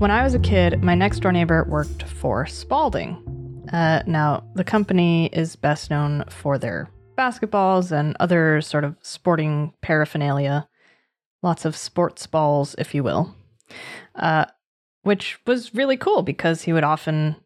[0.00, 3.66] When I was a kid, my next door neighbor worked for Spalding.
[3.70, 6.88] Uh, now, the company is best known for their
[7.18, 10.66] basketballs and other sort of sporting paraphernalia.
[11.42, 13.36] Lots of sports balls, if you will.
[14.14, 14.46] Uh,
[15.02, 17.36] which was really cool because he would often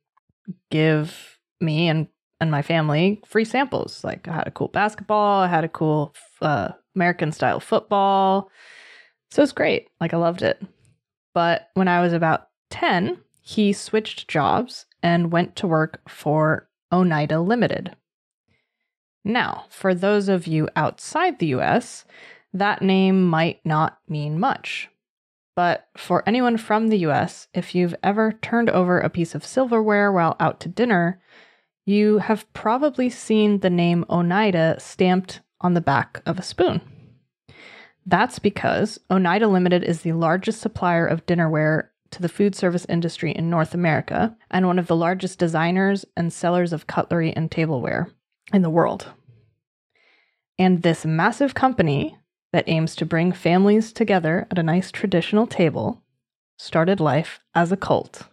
[0.70, 2.06] give me and,
[2.38, 4.04] and my family free samples.
[4.04, 8.48] Like, I had a cool basketball, I had a cool uh, American style football.
[9.32, 9.88] So it's great.
[10.00, 10.62] Like, I loved it.
[11.34, 17.40] But when I was about 10, he switched jobs and went to work for Oneida
[17.40, 17.94] Limited.
[19.24, 22.04] Now, for those of you outside the US,
[22.52, 24.88] that name might not mean much.
[25.56, 30.10] But for anyone from the US, if you've ever turned over a piece of silverware
[30.12, 31.20] while out to dinner,
[31.84, 36.80] you have probably seen the name Oneida stamped on the back of a spoon.
[38.06, 43.32] That's because Oneida Limited is the largest supplier of dinnerware to the food service industry
[43.32, 48.08] in North America and one of the largest designers and sellers of cutlery and tableware
[48.52, 49.08] in the world.
[50.58, 52.16] And this massive company
[52.52, 56.02] that aims to bring families together at a nice traditional table
[56.56, 58.28] started life as a cult.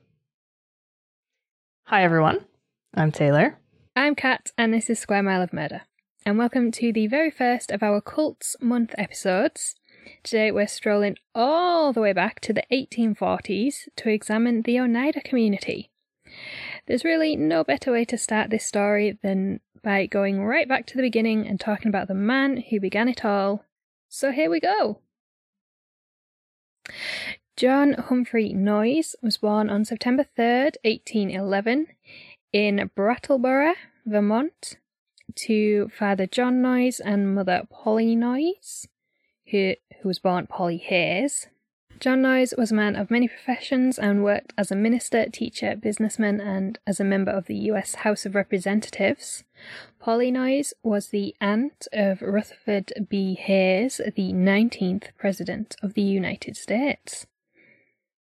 [1.86, 2.46] Hi, everyone.
[2.94, 3.58] I'm Taylor.
[3.96, 5.82] I'm Kat, and this is Square Mile of Murder.
[6.24, 9.74] And welcome to the very first of our Cults Month episodes.
[10.22, 15.90] Today we're strolling all the way back to the 1840s to examine the Oneida community.
[16.86, 20.96] There's really no better way to start this story than by going right back to
[20.96, 23.66] the beginning and talking about the man who began it all.
[24.08, 25.00] So here we go.
[27.58, 31.88] John Humphrey Noyes was born on September 3rd, 1811,
[32.54, 33.74] in Brattleboro,
[34.06, 34.78] Vermont,
[35.36, 38.88] to father John Noyes and mother Polly Noyes
[39.52, 41.48] who, who was born Polly Hayes.
[42.00, 46.42] John Noyes was a man of many professions and worked as a minister, teacher, businessman,
[46.42, 49.44] and as a member of the US House of Representatives.
[50.00, 53.36] Polly Noyes was the aunt of Rutherford B.
[53.36, 57.28] Hayes, the 19th President of the United States.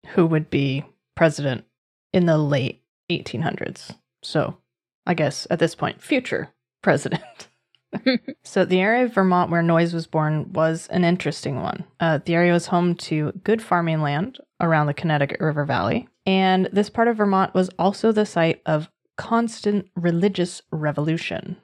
[0.09, 1.65] Who would be president
[2.13, 3.97] in the late 1800s.
[4.23, 4.59] So,
[5.07, 6.51] I guess at this point, future
[6.83, 7.49] president.
[8.45, 11.85] so the area of Vermont where Noyes was born was an interesting one.
[11.99, 16.69] Uh, the area was home to good farming land around the Connecticut River Valley, and
[16.73, 21.57] this part of Vermont was also the site of constant religious revolution.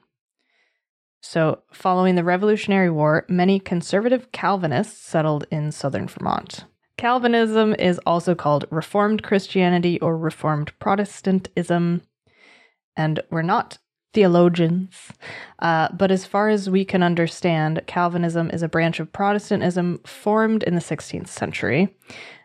[1.21, 6.65] So, following the Revolutionary War, many conservative Calvinists settled in southern Vermont.
[6.97, 12.01] Calvinism is also called Reformed Christianity or Reformed Protestantism,
[12.95, 13.77] and we're not
[14.17, 15.11] theologians.
[15.59, 20.63] Uh, but as far as we can understand, Calvinism is a branch of Protestantism formed
[20.63, 21.95] in the 16th century.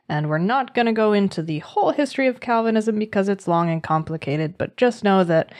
[0.06, 3.70] And we're not going to go into the whole history of Calvinism because it's long
[3.70, 5.54] and complicated, but just know that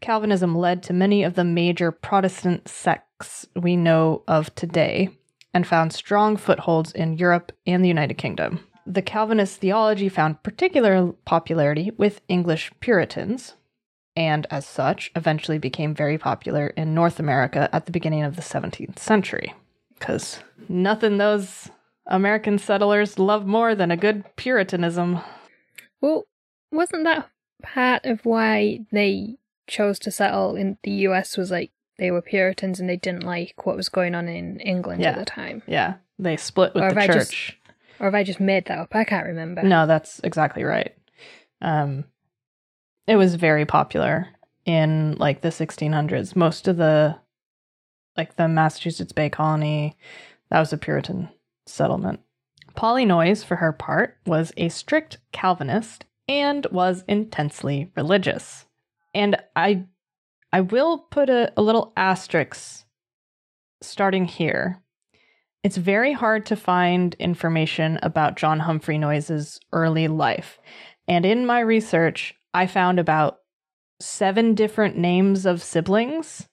[0.00, 5.08] Calvinism led to many of the major Protestant sects we know of today
[5.52, 8.60] and found strong footholds in Europe and the United Kingdom.
[8.86, 13.55] The Calvinist theology found particular popularity with English Puritans,
[14.16, 18.42] and as such, eventually became very popular in North America at the beginning of the
[18.42, 19.52] 17th century.
[19.98, 21.68] Because nothing those
[22.06, 25.20] American settlers love more than a good Puritanism.
[26.00, 26.24] Well,
[26.70, 27.28] wasn't that
[27.62, 32.78] part of why they chose to settle in the US was like they were Puritans
[32.78, 35.10] and they didn't like what was going on in England Yeah.
[35.10, 35.62] at the time?
[35.66, 37.58] Yeah, they split with Or the have I just- church.
[37.98, 38.94] Or have I just made that up?
[38.94, 39.62] I can't remember.
[39.62, 40.94] No, that's exactly right.
[41.62, 42.04] Um,
[43.06, 44.28] it was very popular
[44.64, 46.34] in like the 1600s.
[46.34, 47.16] Most of the,
[48.16, 49.96] like the Massachusetts Bay Colony,
[50.50, 51.28] that was a Puritan
[51.66, 52.20] settlement.
[52.74, 58.66] Polly Noyes, for her part, was a strict Calvinist and was intensely religious.
[59.14, 59.84] And I,
[60.52, 62.84] I will put a, a little asterisk
[63.80, 64.82] starting here.
[65.62, 70.58] It's very hard to find information about John Humphrey Noyes' early life.
[71.08, 73.40] And in my research, I found about
[74.00, 76.48] seven different names of siblings,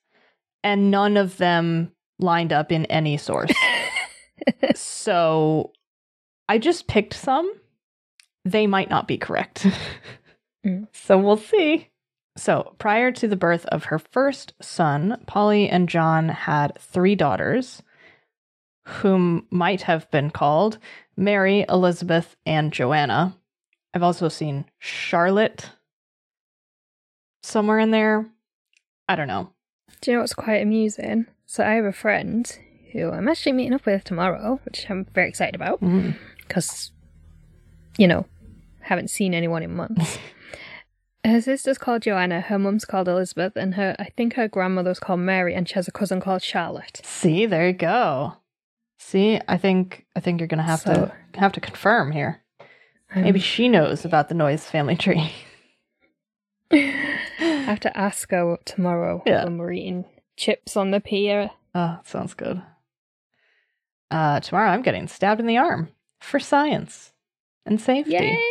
[0.62, 3.50] and none of them lined up in any source.
[4.74, 5.72] so
[6.46, 7.50] I just picked some.
[8.44, 9.66] They might not be correct.
[10.66, 10.88] Mm.
[10.92, 11.88] So we'll see.
[12.36, 17.82] So, prior to the birth of her first son, Polly and John had three daughters,
[18.86, 20.78] whom might have been called
[21.16, 23.36] Mary, Elizabeth, and Joanna.
[23.94, 25.70] I've also seen Charlotte
[27.44, 28.26] somewhere in there.
[29.08, 29.50] I don't know.
[30.00, 31.26] Do you know what's quite amusing?
[31.46, 32.50] So I have a friend
[32.92, 36.16] who I'm actually meeting up with tomorrow, which I'm very excited about Mm.
[36.38, 36.90] because,
[37.98, 38.26] you know,
[38.80, 40.18] haven't seen anyone in months.
[41.24, 45.20] her sister's called Joanna, her mum's called Elizabeth, and her I think her grandmother's called
[45.20, 47.00] Mary, and she has a cousin called Charlotte.
[47.04, 48.34] See, there you go.
[48.98, 52.40] See, I think I think you're gonna have So- to have to confirm here.
[53.14, 55.32] Um, Maybe she knows about the Noyes family tree.
[56.70, 56.76] I
[57.66, 59.44] have to ask her tomorrow Yeah.
[59.44, 60.04] when we're eating
[60.36, 61.50] chips on the pier.
[61.74, 62.62] Oh, sounds good.
[64.10, 65.88] Uh, tomorrow I'm getting stabbed in the arm
[66.20, 67.12] for science
[67.66, 68.12] and safety.
[68.12, 68.42] Yay!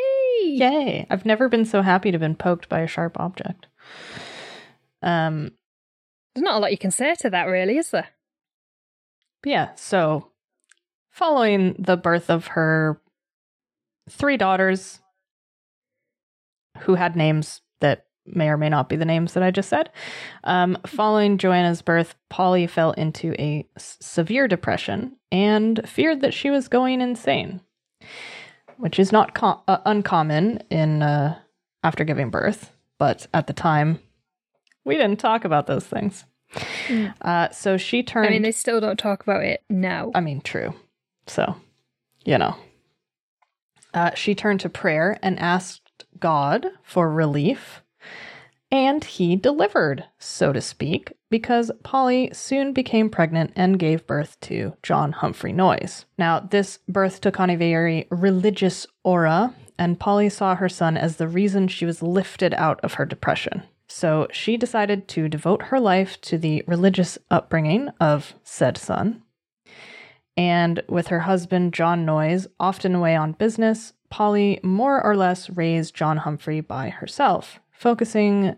[0.45, 1.07] Yay!
[1.09, 3.67] I've never been so happy to have been poked by a sharp object.
[5.01, 5.51] Um,
[6.33, 8.07] There's not a lot you can say to that, really, is there?
[9.41, 10.31] but yeah, so
[11.09, 13.01] following the birth of her
[14.09, 15.01] three daughters
[16.79, 17.61] who had names
[18.25, 19.89] may or may not be the names that I just said,
[20.43, 26.49] um, following Joanna's birth, Polly fell into a s- severe depression and feared that she
[26.49, 27.61] was going insane,
[28.77, 31.37] which is not com- uh, uncommon in uh,
[31.83, 33.99] after giving birth, but at the time,
[34.85, 36.25] we didn't talk about those things.
[36.87, 37.13] Mm.
[37.21, 38.27] Uh, so she turned.
[38.27, 40.11] I mean, they still don't talk about it now.
[40.13, 40.73] I mean, true.
[41.27, 41.55] So,
[42.25, 42.55] you know.
[43.93, 47.82] Uh, she turned to prayer and asked God for relief.
[48.73, 54.73] And he delivered, so to speak, because Polly soon became pregnant and gave birth to
[54.81, 56.05] John Humphrey Noyes.
[56.17, 61.17] Now, this birth took on a very religious aura, and Polly saw her son as
[61.17, 63.61] the reason she was lifted out of her depression.
[63.87, 69.21] So she decided to devote her life to the religious upbringing of said son.
[70.35, 75.95] And with her husband, John Noyes, often away on business, Polly more or less raised
[75.95, 78.55] John Humphrey by herself, focusing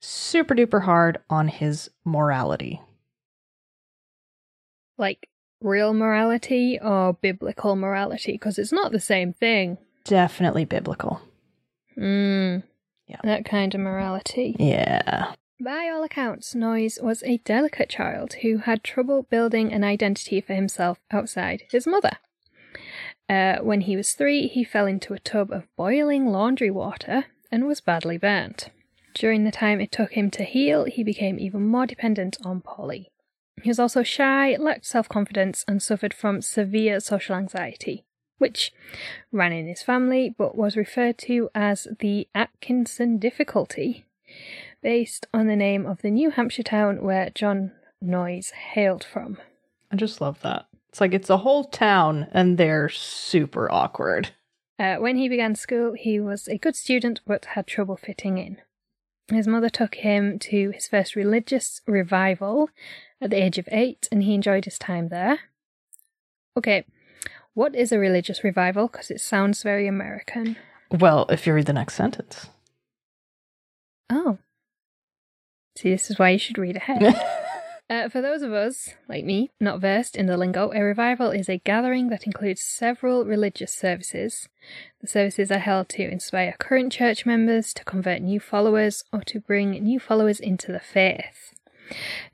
[0.00, 2.80] super duper hard on his morality.
[4.96, 5.28] like
[5.60, 9.78] real morality or biblical morality, because it's not the same thing.
[10.04, 11.20] Definitely biblical.
[11.96, 12.62] Mm.
[13.06, 13.20] Yeah.
[13.24, 14.56] That kind of morality.
[14.58, 15.32] Yeah.
[15.60, 20.54] By all accounts, Noyes was a delicate child who had trouble building an identity for
[20.54, 22.18] himself outside his mother.
[23.28, 27.66] Uh, when he was three, he fell into a tub of boiling laundry water and
[27.66, 28.70] was badly burnt.
[29.14, 33.10] During the time it took him to heal, he became even more dependent on Polly.
[33.62, 38.04] He was also shy, lacked self confidence, and suffered from severe social anxiety,
[38.38, 38.72] which
[39.32, 44.04] ran in his family but was referred to as the Atkinson difficulty
[44.82, 49.38] based on the name of the New Hampshire town where John Noyes hailed from.
[49.90, 50.66] I just love that.
[50.88, 54.30] It's like it's a whole town and they're super awkward.
[54.78, 58.58] Uh, when he began school, he was a good student but had trouble fitting in.
[59.28, 62.70] His mother took him to his first religious revival
[63.20, 65.40] at the age of eight, and he enjoyed his time there.
[66.56, 66.84] Okay,
[67.54, 68.86] what is a religious revival?
[68.86, 70.56] Because it sounds very American.
[70.90, 72.46] Well, if you read the next sentence.
[74.08, 74.38] Oh.
[75.76, 77.02] See, this is why you should read ahead.
[77.90, 81.48] Uh, for those of us, like me, not versed in the lingo, a revival is
[81.48, 84.46] a gathering that includes several religious services.
[85.00, 89.40] The services are held to inspire current church members, to convert new followers, or to
[89.40, 91.54] bring new followers into the faith.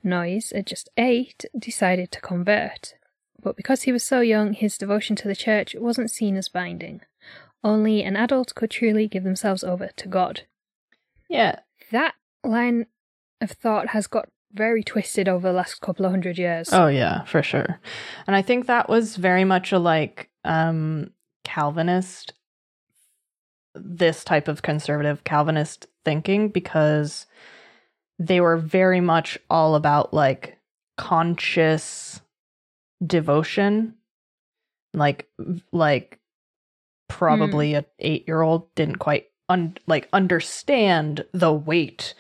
[0.02, 2.95] Noyes, at just eight, decided to convert.
[3.40, 7.02] But because he was so young, his devotion to the church wasn't seen as binding.
[7.62, 10.43] Only an adult could truly give themselves over to God.
[11.28, 11.61] yeah.
[11.93, 12.87] That line
[13.40, 16.70] of thought has got very twisted over the last couple of hundred years.
[16.73, 17.80] Oh yeah, for sure.
[18.26, 21.11] And I think that was very much a like um
[21.44, 22.32] Calvinist
[23.75, 27.26] this type of conservative Calvinist thinking because
[28.18, 30.58] they were very much all about like
[30.96, 32.20] conscious
[33.04, 33.94] devotion
[34.94, 35.28] like
[35.73, 36.20] like
[37.08, 42.14] probably a 8-year-old didn't quite un- like understand the weight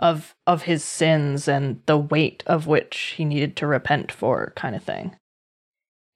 [0.00, 4.74] of of his sins and the weight of which he needed to repent for kind
[4.74, 5.14] of thing.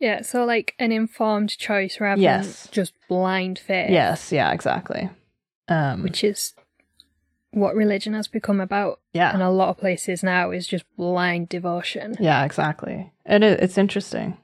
[0.01, 2.65] Yeah, so like an informed choice rather Yes.
[2.65, 3.91] than just blind faith.
[3.91, 5.09] Yes, yeah, exactly.
[5.69, 6.55] Um Which is
[7.53, 9.33] what religion has become about Yeah.
[9.35, 12.17] in a lot of places now is just blind devotion.
[12.19, 13.13] Yeah, exactly.
[13.25, 14.37] And it, it's interesting.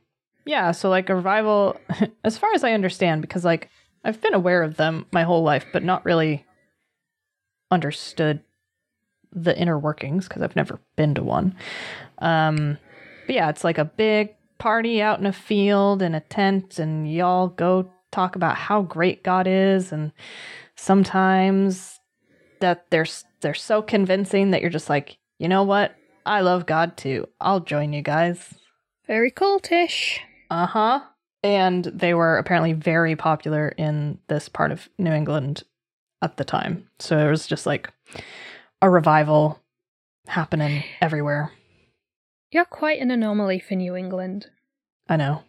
[0.44, 1.76] Yeah, so like a revival
[2.24, 3.68] as far as I understand because like
[4.04, 6.44] I've been aware of them my whole life but not really
[7.70, 8.40] understood
[9.32, 11.54] the inner workings because I've never been to one.
[12.18, 12.78] Um
[13.26, 17.10] but yeah, it's like a big party out in a field in a tent and
[17.10, 20.12] y'all go talk about how great God is and
[20.76, 22.00] sometimes
[22.60, 23.06] that they're
[23.40, 25.94] they're so convincing that you're just like, "You know what?
[26.26, 27.26] I love God too.
[27.40, 28.54] I'll join you guys."
[29.06, 30.18] Very cultish.
[30.50, 31.00] Uh-huh.
[31.42, 35.62] And they were apparently very popular in this part of New England
[36.22, 36.86] at the time.
[36.98, 37.90] So it was just like
[38.82, 39.60] a revival
[40.26, 41.52] happening everywhere.
[42.50, 44.46] You're quite an anomaly for New England.
[45.08, 45.42] I know.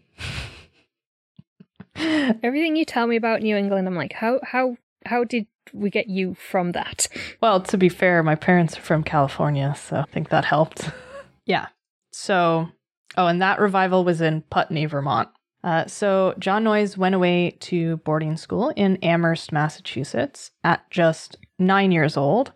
[1.96, 6.08] Everything you tell me about New England, I'm like, how how how did we get
[6.08, 7.08] you from that?
[7.42, 10.90] Well, to be fair, my parents are from California, so I think that helped.
[11.46, 11.68] yeah.
[12.12, 12.70] So,
[13.18, 15.30] oh, and that revival was in Putney, Vermont.
[15.64, 21.92] Uh, so, John Noyes went away to boarding school in Amherst, Massachusetts at just nine
[21.92, 22.52] years old,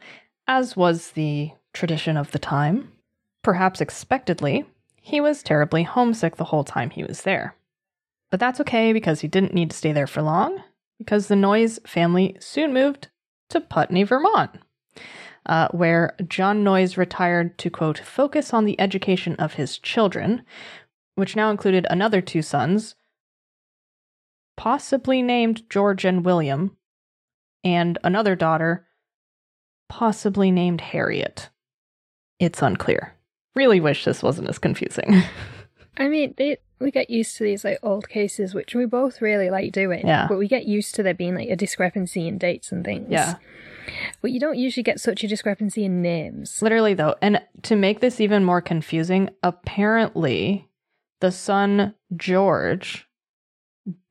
[0.47, 2.91] as was the tradition of the time.
[3.43, 7.55] Perhaps expectedly, he was terribly homesick the whole time he was there.
[8.31, 10.63] But that's okay because he didn't need to stay there for long,
[10.97, 13.09] because the Noyes family soon moved
[13.49, 14.51] to Putney, Vermont,
[15.45, 20.43] uh, where John Noyes retired to, quote, focus on the education of his children,
[21.13, 22.95] which now included another two sons,
[24.57, 26.75] possibly named George and William,
[27.63, 28.87] and another daughter,
[29.89, 31.49] possibly named Harriet.
[32.39, 33.13] It's unclear.
[33.55, 35.23] Really wish this wasn't as confusing.
[35.97, 39.49] I mean, they, we get used to these like old cases, which we both really
[39.49, 40.05] like doing.
[40.05, 40.27] Yeah.
[40.27, 43.07] But we get used to there being like a discrepancy in dates and things.
[43.09, 43.35] Yeah.
[44.21, 46.61] But you don't usually get such a discrepancy in names.
[46.61, 50.67] Literally, though, and to make this even more confusing, apparently
[51.21, 53.07] the son George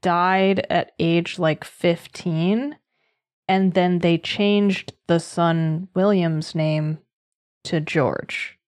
[0.01, 2.77] died at age like 15,
[3.49, 6.99] and then they changed the son William's name
[7.65, 8.59] to George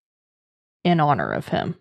[0.85, 1.77] in honor of him.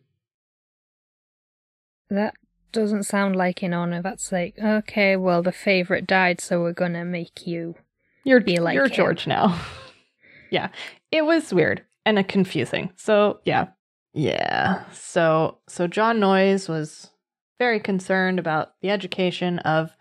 [2.09, 2.35] That
[2.71, 4.01] doesn't sound like in honor.
[4.01, 7.75] That's like, okay, well, the favorite died, so we're gonna make you.
[8.23, 8.91] You're Be like you're him.
[8.91, 9.59] George now.
[10.51, 10.69] yeah.
[11.11, 12.91] It was weird and confusing.
[12.95, 13.67] So, yeah.
[14.13, 14.83] Yeah.
[14.91, 17.11] So, so John Noyes was
[17.59, 19.91] very concerned about the education of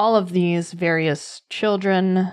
[0.00, 2.32] all of these various children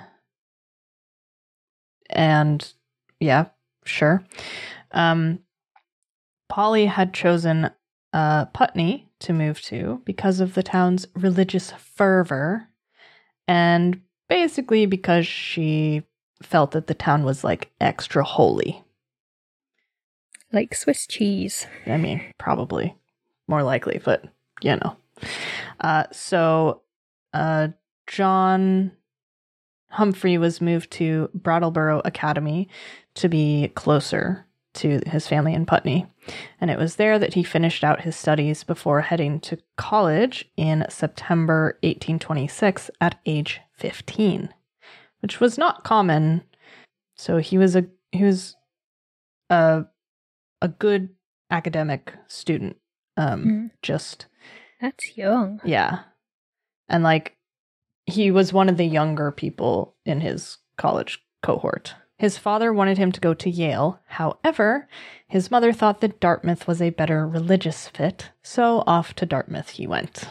[2.09, 2.74] and
[3.19, 3.47] yeah,
[3.83, 4.24] sure.
[4.91, 5.39] Um
[6.47, 7.69] Polly had chosen
[8.13, 12.69] uh, Putney to move to because of the town's religious fervor
[13.50, 16.03] and basically because she
[16.41, 18.81] felt that the town was like extra holy.
[20.53, 21.67] Like Swiss cheese.
[21.86, 22.95] I mean, probably
[23.45, 24.24] more likely, but
[24.62, 24.95] you know.
[25.81, 26.83] Uh, so
[27.34, 27.69] uh,
[28.07, 28.91] John
[29.89, 32.67] Humphrey was moved to Brattleboro Academy
[33.15, 36.05] to be closer to his family in Putney.
[36.62, 40.86] And it was there that he finished out his studies before heading to college in
[40.89, 44.50] September 1826 at age 15,
[45.22, 46.43] which was not common.
[47.15, 48.55] So he was a he was
[49.50, 49.86] a
[50.62, 51.10] a good
[51.50, 52.77] academic student.
[53.15, 53.72] Um Mm.
[53.81, 54.27] just
[54.81, 55.60] That's young.
[55.65, 56.03] yeah.
[56.89, 57.36] And like
[58.06, 61.96] he was one of the younger people in his college cohort.
[62.17, 64.00] His father wanted him to go to Yale.
[64.08, 64.88] However,
[65.27, 69.86] his mother thought that Dartmouth was a better religious fit, so off to Dartmouth he
[69.86, 70.24] went.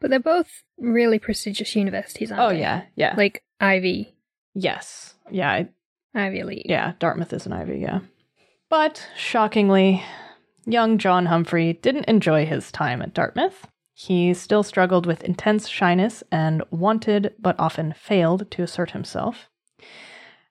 [0.00, 2.60] But they're both really prestigious universities, aren't Oh they?
[2.60, 3.14] yeah, yeah.
[3.16, 4.14] Like Ivy,
[4.54, 5.14] yes.
[5.30, 5.68] Yeah, I,
[6.14, 6.66] Ivy League.
[6.68, 8.00] yeah, Dartmouth is an Ivy, yeah.
[8.70, 10.02] But shockingly,
[10.66, 13.66] young John Humphrey didn't enjoy his time at Dartmouth.
[13.94, 19.48] He still struggled with intense shyness and wanted, but often failed, to assert himself.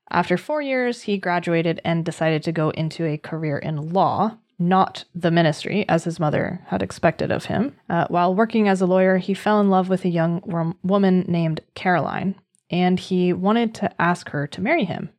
[0.10, 5.04] After four years, he graduated and decided to go into a career in law, not
[5.14, 7.76] the ministry, as his mother had expected of him.
[7.90, 11.26] Uh, while working as a lawyer, he fell in love with a young wom- woman
[11.28, 12.36] named Caroline,
[12.70, 15.10] and he wanted to ask her to marry him.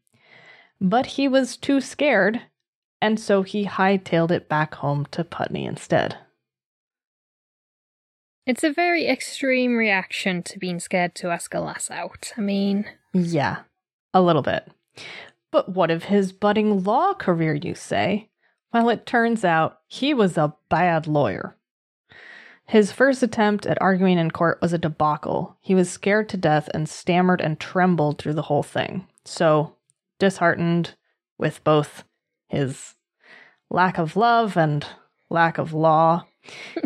[0.81, 2.41] But he was too scared,
[3.03, 6.17] and so he hightailed it back home to Putney instead.
[8.47, 12.33] It's a very extreme reaction to being scared to ask a lass out.
[12.37, 13.61] I mean, Yeah,
[14.13, 14.71] a little bit.
[15.51, 18.29] But what of his budding law career, you say?
[18.73, 21.57] Well, it turns out he was a bad lawyer.
[22.67, 25.57] His first attempt at arguing in court was a debacle.
[25.61, 29.07] He was scared to death and stammered and trembled through the whole thing.
[29.25, 29.77] So,
[30.19, 30.95] disheartened
[31.39, 32.05] with both
[32.49, 32.95] his
[33.71, 34.87] lack of love and
[35.31, 36.27] lack of law,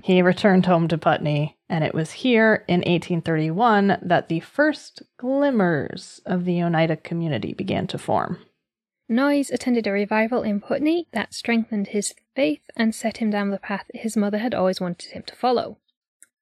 [0.02, 6.20] he returned home to Putney, and it was here in 1831 that the first glimmers
[6.24, 8.38] of the Oneida community began to form.
[9.08, 13.58] Noyes attended a revival in Putney that strengthened his faith and set him down the
[13.58, 15.78] path his mother had always wanted him to follow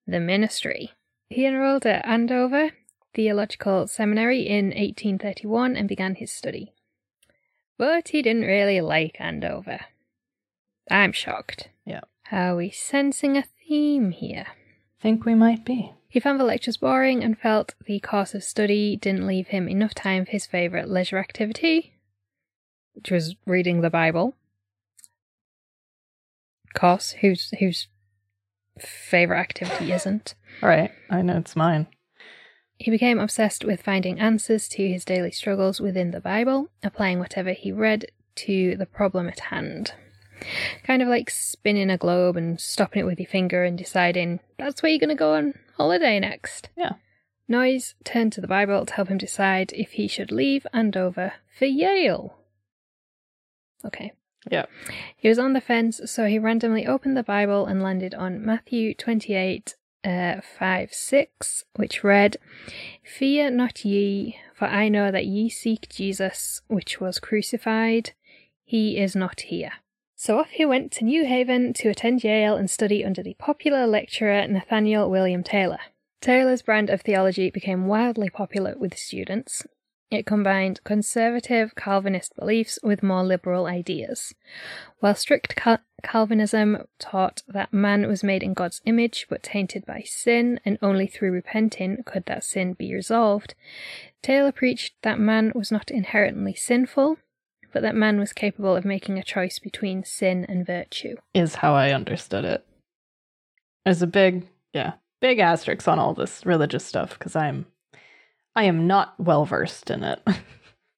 [0.06, 0.92] the ministry.
[1.28, 2.72] He enrolled at Andover
[3.14, 6.74] Theological Seminary in 1831 and began his study.
[7.78, 9.80] But he didn't really like Andover.
[10.90, 11.68] I'm shocked.
[12.32, 14.46] Are we sensing a theme here.
[15.00, 15.92] Think we might be.
[16.08, 19.94] He found the lectures boring and felt the course of study didn't leave him enough
[19.94, 21.94] time for his favourite leisure activity,
[22.94, 24.34] which was reading the Bible.
[26.74, 27.88] Course, whose whose
[28.78, 30.34] favourite activity isn't.
[30.62, 31.86] All right, I know it's mine.
[32.78, 37.52] He became obsessed with finding answers to his daily struggles within the Bible, applying whatever
[37.52, 38.06] he read
[38.36, 39.94] to the problem at hand.
[40.84, 44.82] Kind of like spinning a globe and stopping it with your finger and deciding that's
[44.82, 46.68] where you're going to go on holiday next.
[46.76, 46.94] Yeah.
[47.48, 51.66] Noyes turned to the Bible to help him decide if he should leave Andover for
[51.66, 52.36] Yale.
[53.84, 54.12] Okay.
[54.50, 54.66] Yeah.
[55.16, 58.94] He was on the fence, so he randomly opened the Bible and landed on Matthew
[58.94, 59.74] 28,
[60.04, 62.36] uh, 5 6, which read,
[63.04, 68.12] Fear not ye, for I know that ye seek Jesus, which was crucified.
[68.64, 69.72] He is not here.
[70.18, 73.86] So off he went to New Haven to attend Yale and study under the popular
[73.86, 75.78] lecturer Nathaniel William Taylor.
[76.22, 79.66] Taylor's brand of theology became wildly popular with students.
[80.10, 84.34] It combined conservative Calvinist beliefs with more liberal ideas.
[85.00, 90.02] While strict Cal- Calvinism taught that man was made in God's image but tainted by
[90.06, 93.54] sin, and only through repenting could that sin be resolved,
[94.22, 97.18] Taylor preached that man was not inherently sinful,
[97.76, 101.14] but that man was capable of making a choice between sin and virtue.
[101.34, 102.64] Is how I understood it.
[103.84, 107.66] There's a big, yeah, big asterisk on all this religious stuff because I'm,
[108.54, 110.26] I am not well versed in it.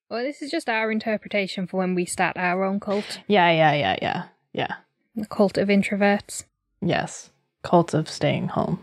[0.09, 3.75] Well, this is just our interpretation for when we start our own cult yeah, yeah,
[3.75, 4.23] yeah, yeah,
[4.55, 4.75] yeah.
[5.15, 6.45] the cult of introverts.
[6.81, 7.29] Yes,
[7.63, 8.83] cult of staying home.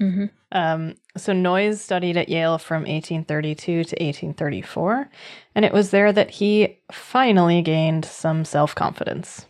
[0.00, 0.26] Mm-hmm.
[0.52, 5.08] Um, so Noyes studied at Yale from 1832 to 1834,
[5.54, 9.46] and it was there that he finally gained some self confidence.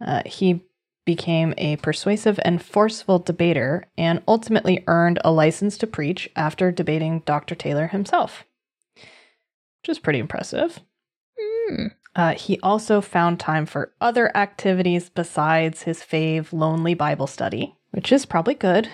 [0.00, 0.64] Uh, he
[1.04, 7.20] became a persuasive and forceful debater and ultimately earned a license to preach after debating
[7.20, 7.54] Dr.
[7.54, 8.44] Taylor himself,
[8.96, 10.80] which is pretty impressive.
[11.70, 11.92] Mm.
[12.14, 18.12] Uh, he also found time for other activities besides his fave lonely Bible study, which
[18.12, 18.88] is probably good.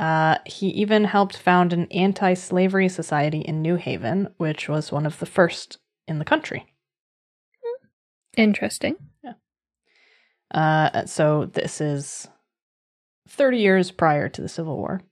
[0.00, 5.04] Uh, he even helped found an anti slavery society in New Haven, which was one
[5.04, 5.76] of the first
[6.08, 6.64] in the country.
[8.34, 8.96] Interesting.
[10.52, 12.26] Uh, so this is
[13.28, 15.02] 30 years prior to the Civil War.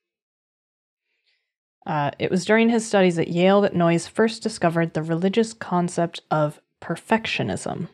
[1.87, 6.23] Uh, it was during his studies at Yale that Noyes first discovered the religious concept
[6.31, 7.89] of perfectionism.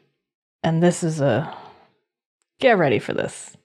[0.63, 1.53] And this is a.
[2.61, 3.57] Get ready for this.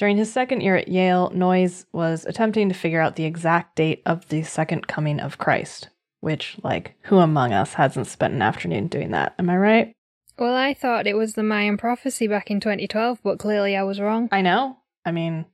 [0.00, 4.00] During his second year at Yale, Noyes was attempting to figure out the exact date
[4.06, 8.86] of the second coming of Christ, which, like, who among us hasn't spent an afternoon
[8.86, 9.34] doing that?
[9.38, 9.96] Am I right?
[10.38, 14.00] Well, I thought it was the Mayan prophecy back in 2012, but clearly I was
[14.00, 14.30] wrong.
[14.32, 14.78] I know.
[15.04, 15.44] I mean,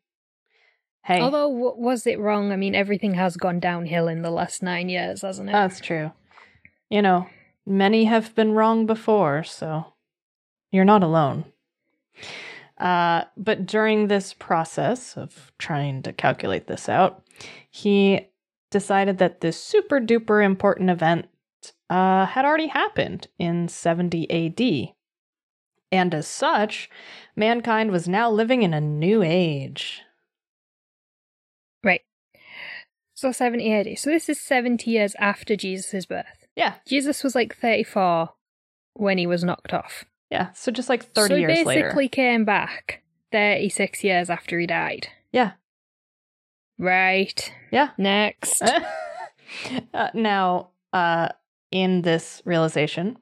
[1.03, 1.21] hey.
[1.21, 2.53] Although, w- was it wrong?
[2.53, 5.53] I mean, everything has gone downhill in the last nine years, hasn't it?
[5.55, 6.13] That's true.
[6.89, 7.27] You know,
[7.67, 9.95] many have been wrong before, so
[10.71, 11.47] you're not alone.
[12.79, 17.23] Uh, but during this process of trying to calculate this out,
[17.71, 18.29] he
[18.71, 21.27] decided that this super duper important event
[21.89, 24.95] uh, had already happened in 70 AD.
[25.93, 26.91] And as such,
[27.37, 30.03] mankind was now living in a new age.
[31.85, 32.03] right.
[33.15, 33.99] So 70 AD.
[33.99, 36.47] So this is 70 years after Jesus' birth.
[36.55, 38.31] Yeah, Jesus was like 34
[38.95, 40.05] when he was knocked off.
[40.31, 40.53] Yeah.
[40.53, 41.71] So just like 30 so years later.
[41.71, 45.09] He basically came back 36 years after he died.
[45.33, 45.53] Yeah,
[46.79, 47.53] Right.
[47.71, 47.91] yeah.
[47.99, 48.63] Next.
[49.95, 51.29] uh, now, uh,
[51.71, 53.19] in this realization,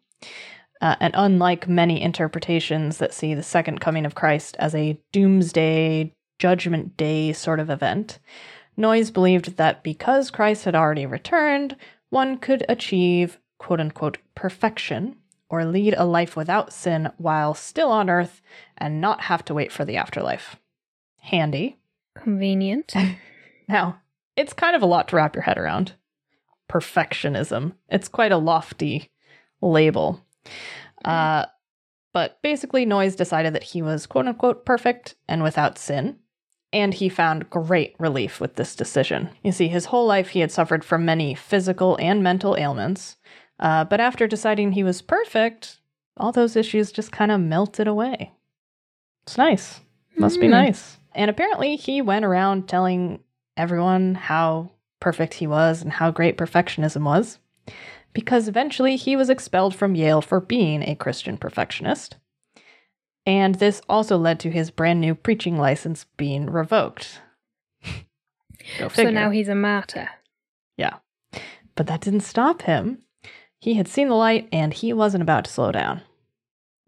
[0.80, 6.12] uh, and unlike many interpretations that see the second coming of Christ as a doomsday,
[6.38, 8.18] judgment day sort of event,
[8.76, 11.76] Noyes believed that because Christ had already returned,
[12.10, 15.16] one could achieve quote unquote perfection
[15.54, 18.42] or lead a life without sin while still on earth
[18.76, 20.56] and not have to wait for the afterlife.
[21.20, 21.78] Handy.
[22.14, 22.92] Convenient.
[23.68, 24.00] Now,
[24.36, 25.92] it's kind of a lot to wrap your head around.
[26.70, 27.72] Perfectionism.
[27.88, 29.10] It's quite a lofty
[29.60, 30.20] label.
[31.04, 31.46] Uh,
[32.12, 36.18] but basically, Noyes decided that he was quote unquote perfect and without sin.
[36.72, 39.30] And he found great relief with this decision.
[39.42, 43.16] You see, his whole life he had suffered from many physical and mental ailments.
[43.60, 45.78] Uh, but after deciding he was perfect,
[46.16, 48.32] all those issues just kind of melted away.
[49.24, 49.80] It's nice.
[50.16, 50.52] Must be Hmm.
[50.52, 50.98] nice.
[51.14, 53.20] And apparently, he went around telling
[53.56, 57.38] everyone how perfect he was and how great perfectionism was,
[58.12, 62.16] because eventually he was expelled from Yale for being a Christian perfectionist.
[63.26, 67.20] And this also led to his brand new preaching license being revoked.
[68.94, 70.08] So now he's a martyr.
[70.78, 70.94] Yeah.
[71.74, 72.98] But that didn't stop him.
[73.64, 76.02] He had seen the light and he wasn't about to slow down.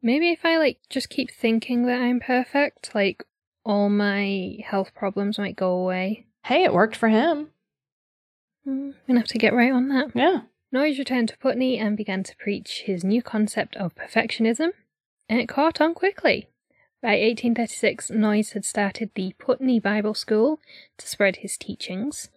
[0.03, 3.25] Maybe if I like just keep thinking that I'm perfect, like
[3.65, 6.27] all my health problems might go away.
[6.45, 7.49] Hey, it worked for him.
[8.65, 10.11] Hmm, I'm gonna have to get right on that.
[10.15, 10.43] Yeah.
[10.71, 14.73] Noyes returned to Putney and began to preach his new concept of perfectionism,
[15.31, 16.51] and it caught on quickly.
[17.01, 20.61] By 1836, Noyes had started the Putney Bible School
[20.99, 22.29] to spread his teachings.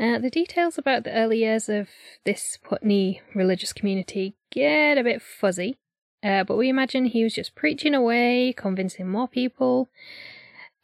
[0.00, 1.88] Uh, the details about the early years of
[2.24, 5.76] this Putney religious community get a bit fuzzy,
[6.22, 9.88] uh, but we imagine he was just preaching away, convincing more people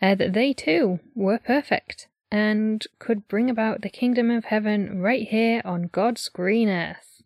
[0.03, 5.29] uh, that they too were perfect and could bring about the kingdom of heaven right
[5.29, 7.23] here on God's green earth.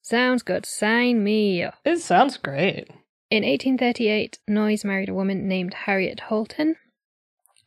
[0.00, 0.64] Sounds good.
[0.64, 1.74] Sign me up.
[1.84, 2.88] It sounds great.
[3.28, 6.76] In 1838, Noyes married a woman named Harriet Holton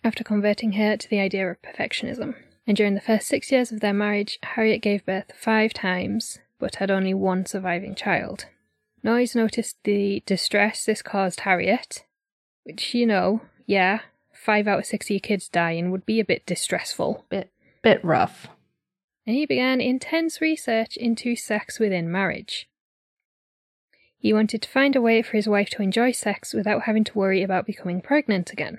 [0.05, 2.35] after converting her to the idea of perfectionism.
[2.69, 6.75] And during the first six years of their marriage, Harriet gave birth five times, but
[6.75, 8.45] had only one surviving child.
[9.01, 12.05] Noyes noticed the distress this caused Harriet,
[12.65, 14.01] which, you know, yeah,
[14.31, 17.25] five out of six of your kids dying would be a bit distressful.
[17.29, 17.51] Bit
[17.81, 18.45] bit rough.
[19.25, 22.69] And he began intense research into sex within marriage.
[24.19, 27.17] He wanted to find a way for his wife to enjoy sex without having to
[27.17, 28.77] worry about becoming pregnant again.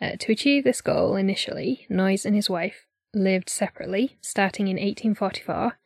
[0.00, 5.78] Uh, to achieve this goal, initially, Noyes and his wife lived separately, starting in 1844,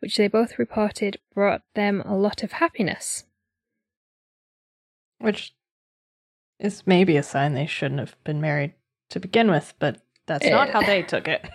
[0.00, 3.24] which they both reported brought them a lot of happiness.
[5.18, 5.54] Which
[6.60, 8.74] is maybe a sign they shouldn't have been married
[9.10, 10.72] to begin with, but that's not Eh.
[10.72, 11.44] how they took it.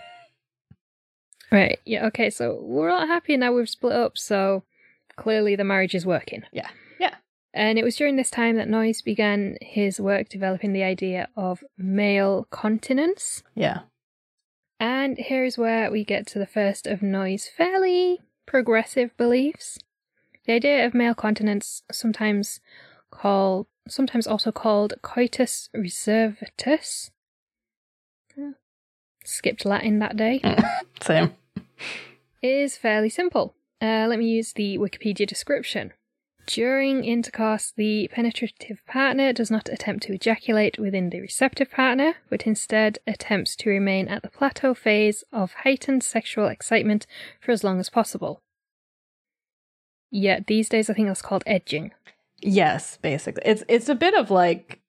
[1.50, 4.62] Right, yeah, okay, so we're all happy now we've split up, so
[5.16, 6.44] clearly the marriage is working.
[6.50, 6.70] Yeah.
[7.54, 11.62] And it was during this time that Noyes began his work developing the idea of
[11.76, 13.42] male continence.
[13.54, 13.80] Yeah.
[14.80, 19.78] And here's where we get to the first of Noyes' fairly progressive beliefs.
[20.46, 22.60] The idea of male continence, sometimes
[23.10, 27.10] called, sometimes also called coitus reservatus.
[29.24, 30.40] Skipped Latin that day.
[31.00, 31.32] Same.
[32.42, 33.54] is fairly simple.
[33.80, 35.92] Uh, let me use the Wikipedia description.
[36.46, 42.46] During intercourse, the penetrative partner does not attempt to ejaculate within the receptive partner, but
[42.46, 47.06] instead attempts to remain at the plateau phase of heightened sexual excitement
[47.40, 48.42] for as long as possible.
[50.10, 51.92] Yet these days, I think that's called edging.
[52.40, 53.42] Yes, basically.
[53.46, 54.80] It's it's a bit of like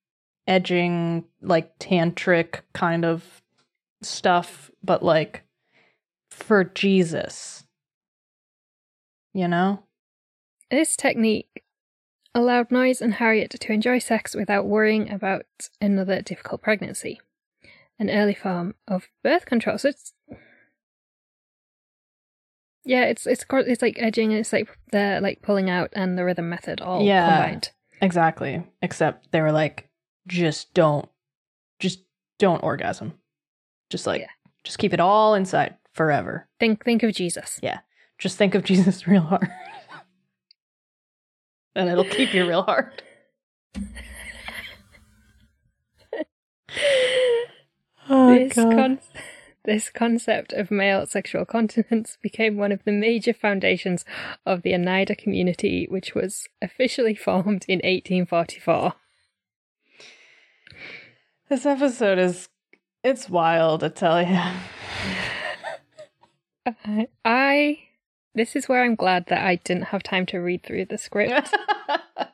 [0.47, 3.41] edging, like tantric kind of
[4.01, 5.43] stuff, but like
[6.31, 7.63] for Jesus.
[9.33, 9.83] You know?
[10.73, 11.61] This technique
[12.33, 15.45] allowed Noyes and Harriet to enjoy sex without worrying about
[15.79, 17.21] another difficult pregnancy,
[17.99, 19.77] an early form of birth control.
[19.77, 20.13] So it's
[22.83, 26.25] yeah, it's it's it's like edging, and it's like the like pulling out and the
[26.25, 27.27] rhythm method all Yeah.
[27.27, 27.69] combined.
[28.01, 28.63] Exactly.
[28.81, 29.91] Except they were like,
[30.25, 31.07] just don't
[31.79, 31.99] just
[32.39, 33.13] don't orgasm.
[33.91, 34.27] Just like Yeah.
[34.63, 36.47] just keep it all inside forever.
[36.59, 37.59] Think think of Jesus.
[37.61, 37.81] Yeah,
[38.17, 39.47] just think of Jesus real hard.
[41.75, 43.03] And it'll keep you real hard.
[48.09, 48.99] Oh, this con-
[49.65, 54.03] this concept of male sexual continence became one of the major foundations
[54.45, 58.93] of the Oneida community, which was officially formed in 1844.
[61.49, 62.49] This episode is
[63.03, 64.39] it's wild, I tell you.
[66.65, 67.79] I, I
[68.35, 71.53] this is where I'm glad that I didn't have time to read through the script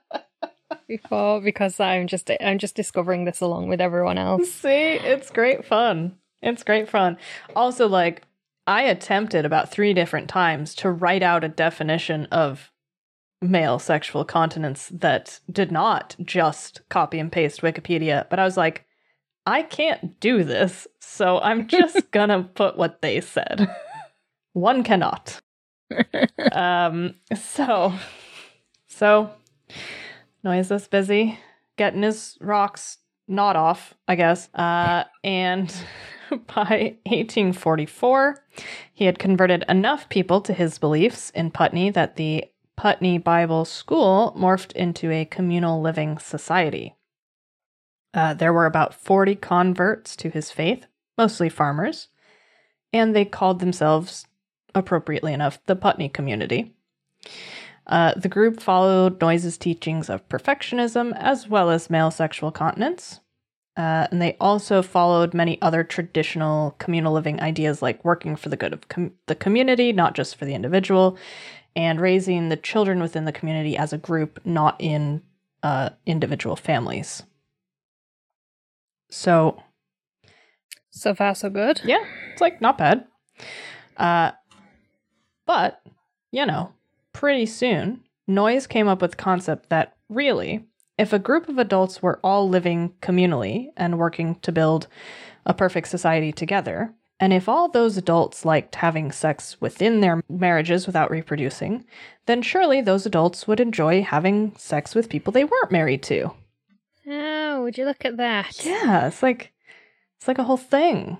[0.87, 4.51] before because I'm just I'm just discovering this along with everyone else.
[4.51, 6.17] See, it's great fun.
[6.41, 7.17] It's great fun.
[7.55, 8.23] Also, like,
[8.65, 12.71] I attempted about three different times to write out a definition of
[13.41, 18.85] male sexual continence that did not just copy and paste Wikipedia, but I was like,
[19.45, 23.67] I can't do this, so I'm just gonna put what they said.
[24.53, 25.41] One cannot.
[26.51, 27.93] Um, so,
[28.87, 29.31] so,
[30.43, 31.39] Noyes is busy
[31.79, 32.97] getting his rocks
[33.27, 34.49] not off, I guess.
[34.53, 35.73] Uh, and
[36.29, 38.43] by 1844,
[38.93, 44.35] he had converted enough people to his beliefs in Putney that the Putney Bible School
[44.37, 46.95] morphed into a communal living society.
[48.13, 50.85] Uh, there were about 40 converts to his faith,
[51.17, 52.07] mostly farmers,
[52.91, 54.25] and they called themselves,
[54.75, 56.73] appropriately enough, the Putney community.
[57.87, 63.19] Uh, the group followed Noyes' teachings of perfectionism as well as male sexual continence.
[63.75, 68.57] Uh, and they also followed many other traditional communal living ideas like working for the
[68.57, 71.17] good of com- the community, not just for the individual,
[71.75, 75.21] and raising the children within the community as a group, not in
[75.63, 77.23] uh, individual families.
[79.09, 79.63] So,
[80.91, 81.81] So far, so good.
[81.83, 83.05] yeah, it's like not bad.
[83.97, 84.31] Uh,
[85.49, 85.81] but,
[86.31, 86.71] you know,
[87.11, 90.63] pretty soon, Noyes came up with the concept that really,
[90.99, 94.85] if a group of adults were all living communally and working to build
[95.47, 100.85] a perfect society together, and if all those adults liked having sex within their marriages
[100.85, 101.83] without reproducing,
[102.27, 106.31] then surely those adults would enjoy having sex with people they weren't married to.
[107.07, 108.63] Oh, would you look at that?
[108.63, 109.51] Yeah, it's like
[110.19, 111.17] it's like a whole thing.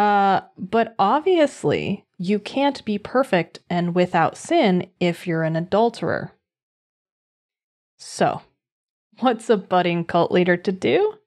[0.00, 6.32] Uh, but obviously, you can't be perfect and without sin if you're an adulterer.
[7.98, 8.40] So,
[9.18, 11.18] what's a budding cult leader to do?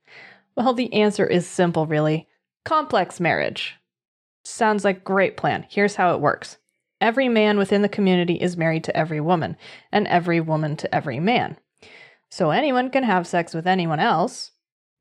[0.58, 2.28] Well, the answer is simple, really.
[2.66, 3.76] Complex marriage.
[4.44, 5.68] Sounds like great plan.
[5.70, 6.58] Here's how it works.
[7.00, 9.56] Every man within the community is married to every woman,
[9.92, 11.58] and every woman to every man.
[12.32, 14.50] So anyone can have sex with anyone else,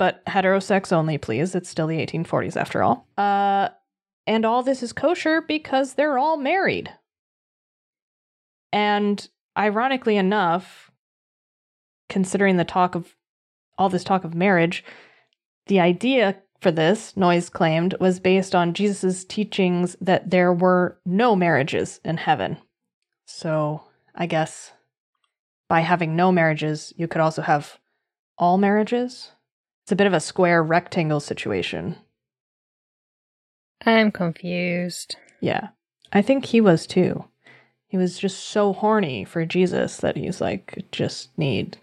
[0.03, 1.55] but heterosex only, please.
[1.55, 3.07] It's still the 1840s after all.
[3.17, 3.69] Uh,
[4.27, 6.93] and all this is kosher because they're all married.
[8.73, 9.25] And
[9.57, 10.91] ironically enough,
[12.09, 13.15] considering the talk of
[13.79, 14.85] all this talk of marriage,
[15.69, 21.37] the idea for this, Noyes claimed, was based on Jesus' teachings that there were no
[21.37, 22.57] marriages in heaven.
[23.25, 23.85] So
[24.17, 24.73] I guess
[25.69, 27.79] by having no marriages, you could also have
[28.37, 29.31] all marriages.
[29.85, 31.97] It's a bit of a square rectangle situation.
[33.85, 35.16] I'm confused.
[35.40, 35.68] Yeah.
[36.12, 37.25] I think he was too.
[37.88, 41.79] He was just so horny for Jesus that he's like, just need.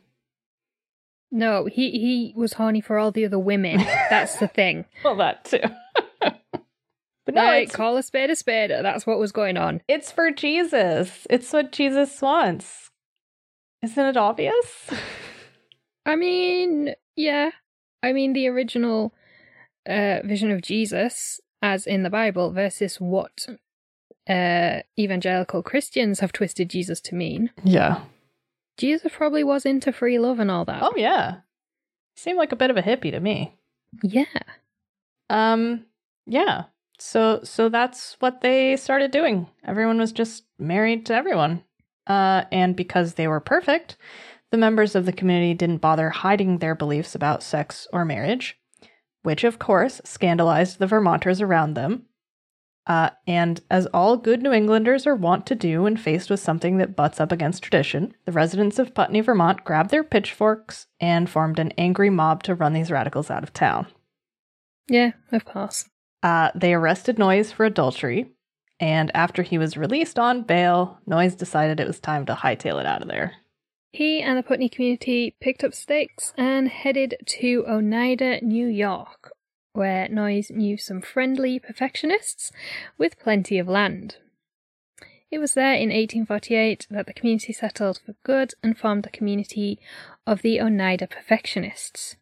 [1.31, 3.77] No, he he was horny for all the other women.
[4.09, 4.85] That's the thing.
[5.03, 5.59] Well, that too.
[6.19, 8.71] but no, it's, call a spade a spade.
[8.71, 9.81] That's what was going on.
[9.87, 11.27] it's for Jesus.
[11.29, 12.89] It's what Jesus wants.
[13.83, 14.89] Isn't it obvious?
[16.05, 17.51] I mean, yeah.
[18.01, 19.13] I mean, the original
[19.87, 23.47] uh, vision of Jesus, as in the Bible, versus what
[24.29, 27.51] uh, evangelical Christians have twisted Jesus to mean.
[27.63, 28.01] Yeah.
[28.77, 30.81] Jesus probably was into free love and all that.
[30.81, 31.37] Oh, yeah.
[32.15, 33.57] Seemed like a bit of a hippie to me.
[34.03, 34.25] yeah.
[35.29, 35.85] Um,
[36.25, 36.63] yeah.
[36.99, 39.47] So so that's what they started doing.
[39.65, 41.63] Everyone was just married to everyone.
[42.07, 43.95] Uh, and because they were perfect,
[44.51, 48.57] the members of the community didn't bother hiding their beliefs about sex or marriage,
[49.23, 52.05] which of course scandalized the Vermonters around them.
[52.87, 56.77] Uh, and as all good New Englanders are wont to do when faced with something
[56.77, 61.59] that butts up against tradition, the residents of Putney, Vermont grabbed their pitchforks and formed
[61.59, 63.85] an angry mob to run these radicals out of town.
[64.87, 65.87] Yeah, of course.
[66.23, 68.31] Uh, they arrested Noyes for adultery,
[68.79, 72.87] and after he was released on bail, Noyes decided it was time to hightail it
[72.87, 73.33] out of there.
[73.91, 79.31] He and the Putney community picked up stakes and headed to Oneida, New York,
[79.73, 82.51] where Noyes knew some friendly perfectionists
[82.97, 84.17] with plenty of land.
[85.31, 89.79] It was there in 1848 that the community settled for good and formed the community
[90.25, 92.15] of the Oneida Perfectionists.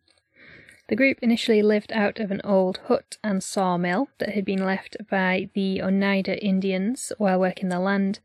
[0.88, 4.96] The group initially lived out of an old hut and sawmill that had been left
[5.10, 8.20] by the Oneida Indians while working the land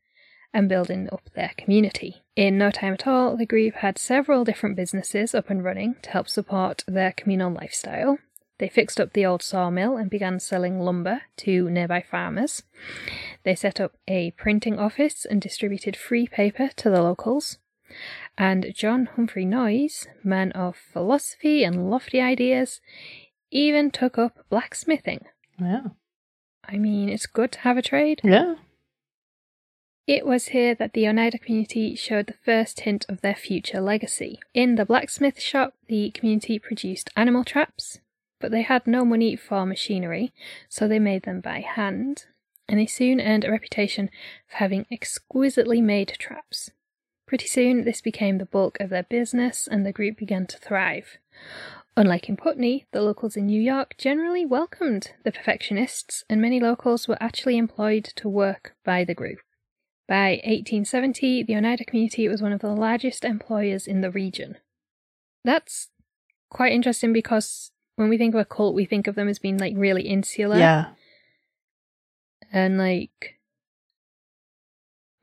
[0.54, 2.22] and building up their community.
[2.36, 6.10] In no time at all, the group had several different businesses up and running to
[6.10, 8.18] help support their communal lifestyle.
[8.58, 12.62] They fixed up the old sawmill and began selling lumber to nearby farmers.
[13.42, 17.58] They set up a printing office and distributed free paper to the locals.
[18.38, 22.80] And John Humphrey Noyes, man of philosophy and lofty ideas,
[23.50, 25.26] even took up blacksmithing.
[25.58, 25.88] Yeah.
[26.64, 28.20] I mean, it's good to have a trade.
[28.22, 28.54] Yeah.
[30.06, 34.40] It was here that the Oneida community showed the first hint of their future legacy.
[34.52, 38.00] In the blacksmith shop, the community produced animal traps,
[38.40, 40.32] but they had no money for machinery,
[40.68, 42.26] so they made them by hand,
[42.68, 44.10] and they soon earned a reputation
[44.48, 46.70] for having exquisitely made traps.
[47.28, 51.18] Pretty soon, this became the bulk of their business, and the group began to thrive.
[51.96, 57.06] Unlike in Putney, the locals in New York generally welcomed the perfectionists, and many locals
[57.06, 59.38] were actually employed to work by the group.
[60.12, 64.58] By 1870, the Oneida community was one of the largest employers in the region.
[65.42, 65.88] That's
[66.50, 69.56] quite interesting because when we think of a cult, we think of them as being
[69.56, 70.90] like really insular Yeah.
[72.52, 73.40] and like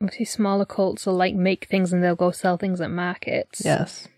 [0.02, 3.62] obviously smaller cults will like make things and they'll go sell things at markets.
[3.64, 4.08] Yes.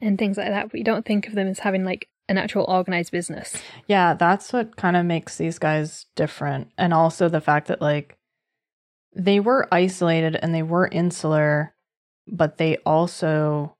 [0.00, 2.64] And things like that, but you don't think of them as having like an actual
[2.68, 3.62] organized business.
[3.86, 6.72] Yeah, that's what kind of makes these guys different.
[6.76, 8.15] And also the fact that, like,
[9.16, 11.74] they were isolated and they were insular,
[12.28, 13.74] but they also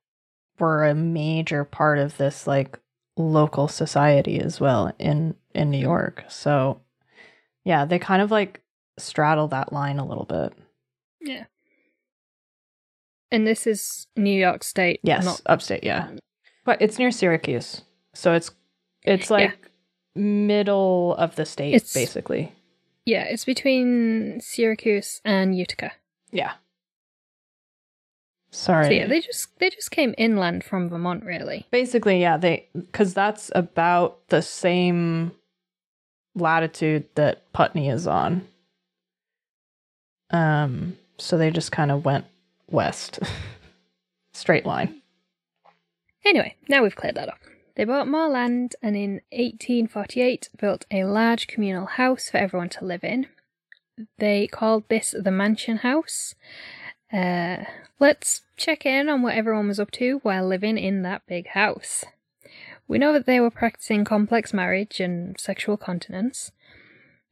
[0.59, 2.79] were a major part of this, like,
[3.15, 6.23] local society as well in in New York.
[6.27, 6.81] So,
[7.63, 8.61] yeah, they kind of like
[8.99, 10.53] straddle that line a little bit.
[11.21, 11.45] Yeah.
[13.31, 14.99] And this is New York State.
[15.03, 16.07] Yes, not- upstate, yeah.
[16.07, 16.19] Um,
[16.65, 17.81] but it's near Syracuse.
[18.13, 18.51] So it's
[19.03, 19.69] it's like
[20.15, 22.51] middle of the state It's- basically.
[23.07, 25.93] Yeah, it's between Syracuse and Utica.
[26.29, 26.55] Yeah.
[28.51, 28.85] Sorry.
[28.85, 31.65] So yeah, they just they just came inland from Vermont, really.
[31.71, 35.31] Basically, yeah, they because that's about the same
[36.35, 38.45] latitude that Putney is on.
[40.29, 42.25] Um, so they just kind of went
[42.69, 43.19] west,
[44.33, 45.01] straight line.
[46.25, 47.39] Anyway, now we've cleared that up.
[47.77, 52.83] They bought more land and in 1848 built a large communal house for everyone to
[52.83, 53.27] live in.
[54.17, 56.33] They called this the Mansion House.
[57.13, 57.65] Uh,
[57.99, 62.03] let's check in on what everyone was up to while living in that big house.
[62.87, 66.51] We know that they were practicing complex marriage and sexual continence.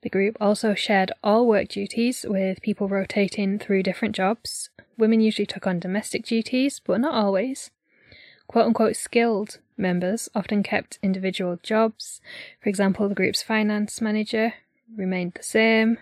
[0.04, 4.70] The group also shared all work duties, with people rotating through different jobs.
[4.96, 7.72] Women usually took on domestic duties, but not always
[8.48, 12.22] quote unquote skilled members often kept individual jobs.
[12.62, 14.54] For example, the group's finance manager
[14.96, 15.98] remained the same.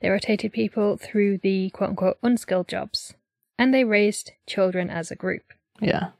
[0.00, 3.14] They rotated people through the quote unquote unskilled jobs.
[3.58, 5.52] And they raised children as a group.
[5.80, 6.10] Yeah.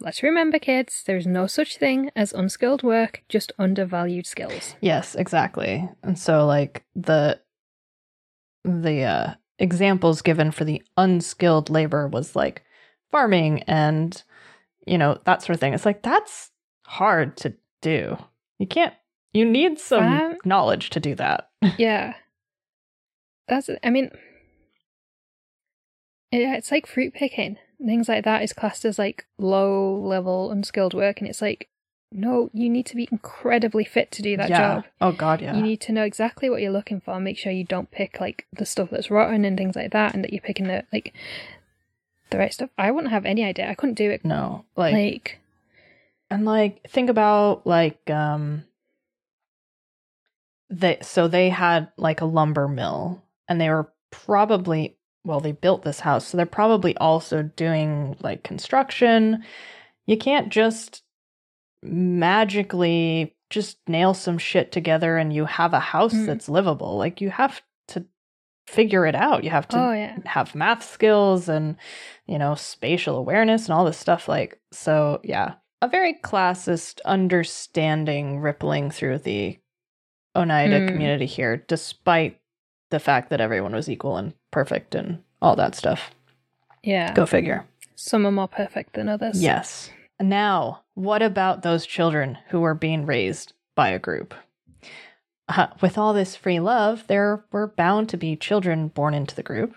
[0.00, 4.76] Let's remember, kids, there's no such thing as unskilled work, just undervalued skills.
[4.80, 5.88] Yes, exactly.
[6.02, 7.40] And so like the
[8.64, 12.62] the uh examples given for the unskilled labor was like
[13.10, 14.22] farming and
[14.88, 15.74] you know, that sort of thing.
[15.74, 16.50] It's like that's
[16.86, 18.16] hard to do.
[18.58, 18.94] You can't
[19.32, 21.50] you need some Farm- knowledge to do that.
[21.78, 22.14] yeah.
[23.46, 24.10] That's, I mean,
[26.30, 27.56] yeah, it's like fruit picking.
[27.84, 31.20] Things like that is classed as like low level unskilled work.
[31.20, 31.68] And it's like,
[32.10, 34.58] no, you need to be incredibly fit to do that yeah.
[34.58, 34.84] job.
[35.00, 35.54] Oh god, yeah.
[35.54, 37.20] You need to know exactly what you're looking for.
[37.20, 40.24] Make sure you don't pick like the stuff that's rotten and things like that, and
[40.24, 41.12] that you're picking the like
[42.30, 42.70] the right stuff.
[42.78, 43.68] I wouldn't have any idea.
[43.70, 44.24] I couldn't do it.
[44.24, 44.64] no.
[44.76, 45.38] Like, Like,
[46.30, 48.64] and like think about like um
[50.70, 55.82] they so they had like a lumber mill and they were probably well they built
[55.82, 59.42] this house so they're probably also doing like construction
[60.06, 61.02] you can't just
[61.82, 66.26] magically just nail some shit together and you have a house Mm.
[66.26, 67.62] that's livable like you have
[68.68, 69.44] figure it out.
[69.44, 71.76] You have to oh yeah, have math skills and
[72.26, 75.54] you know spatial awareness and all this stuff like so yeah.
[75.80, 79.58] A very classist understanding rippling through the
[80.36, 80.88] oneida Hmm.
[80.88, 82.40] community here despite
[82.90, 86.10] the fact that everyone was equal and perfect and all that stuff.
[86.82, 87.12] Yeah.
[87.14, 87.64] go figure.
[87.96, 89.40] Some are more perfect than others.
[89.42, 89.90] yes.
[90.20, 94.34] Now what about those children who were being raised by a group
[95.48, 99.42] uh, with all this free love, there were bound to be children born into the
[99.42, 99.74] group,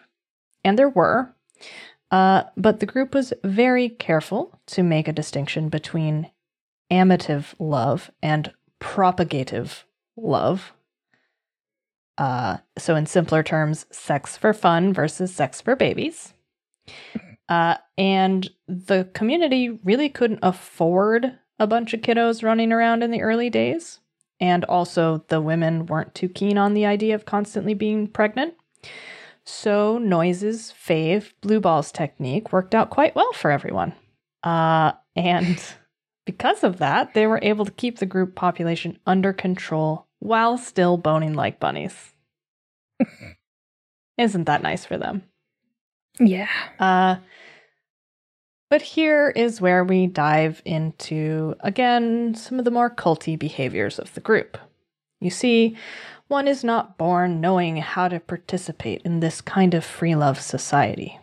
[0.63, 1.33] and there were.
[2.09, 6.29] Uh, but the group was very careful to make a distinction between
[6.91, 9.85] amative love and propagative
[10.17, 10.73] love.
[12.17, 16.33] Uh, so, in simpler terms, sex for fun versus sex for babies.
[17.47, 23.21] Uh, and the community really couldn't afford a bunch of kiddos running around in the
[23.21, 23.99] early days.
[24.41, 28.55] And also, the women weren't too keen on the idea of constantly being pregnant.
[29.45, 33.93] So, Noyes's fave blue balls technique worked out quite well for everyone.
[34.43, 35.63] Uh, and
[36.25, 40.97] because of that, they were able to keep the group population under control while still
[40.97, 42.13] boning like bunnies.
[44.17, 45.23] Isn't that nice for them?
[46.19, 46.49] Yeah.
[46.79, 47.17] Uh,
[48.71, 54.13] but here is where we dive into, again, some of the more culty behaviors of
[54.13, 54.57] the group.
[55.19, 55.75] You see,
[56.29, 61.19] one is not born knowing how to participate in this kind of free love society.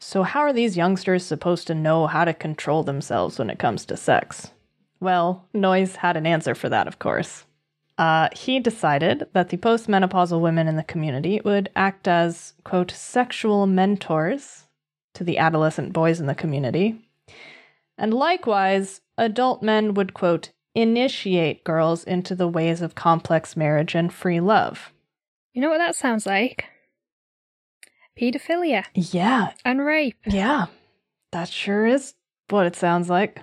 [0.00, 3.84] So, how are these youngsters supposed to know how to control themselves when it comes
[3.86, 4.50] to sex?
[4.98, 7.44] Well, Noyes had an answer for that, of course.
[7.98, 13.68] Uh, he decided that the postmenopausal women in the community would act as, quote, sexual
[13.68, 14.64] mentors
[15.14, 17.04] to the adolescent boys in the community.
[17.96, 24.12] And likewise, adult men would, quote, initiate girls into the ways of complex marriage and
[24.12, 24.92] free love.
[25.52, 26.66] You know what that sounds like?
[28.18, 30.16] Pedophilia Yeah, and rape.
[30.26, 30.66] yeah.
[31.32, 32.14] That sure is
[32.48, 33.40] what it sounds like.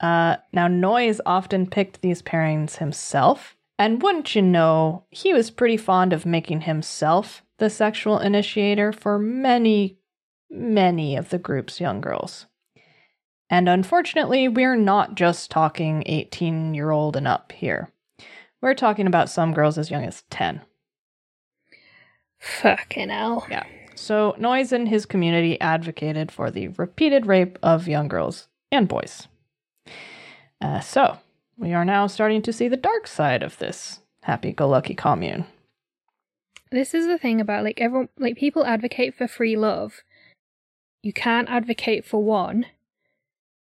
[0.00, 3.56] Uh, now, Noyes often picked these pairings himself.
[3.78, 9.18] And wouldn't you know, he was pretty fond of making himself the sexual initiator for
[9.18, 9.98] many,
[10.50, 12.46] many of the group's young girls.
[13.48, 17.90] And unfortunately, we're not just talking 18 year old and up here.
[18.60, 20.62] We're talking about some girls as young as 10.
[22.38, 23.46] Fucking hell.
[23.50, 23.64] Yeah.
[23.94, 29.28] So Noyes and his community advocated for the repeated rape of young girls and boys.
[30.60, 31.18] Uh, so
[31.56, 35.46] we are now starting to see the dark side of this happy-go-lucky commune.
[36.72, 40.02] This is the thing about like everyone like people advocate for free love.
[41.06, 42.66] You can't advocate for one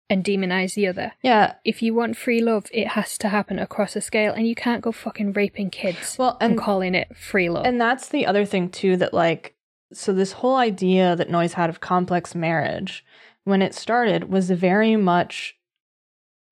[0.09, 1.15] and demonize the other.
[1.21, 1.55] Yeah.
[1.65, 4.83] If you want free love, it has to happen across a scale and you can't
[4.83, 7.67] go fucking raping kids Well, and, and calling it free love.
[7.67, 9.57] and that's the other thing too that like
[9.93, 13.05] so this whole idea that Noyes had of complex marriage
[13.43, 15.57] when it started was very much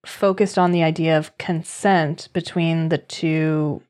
[0.05, 3.83] focused on the idea of consent between the two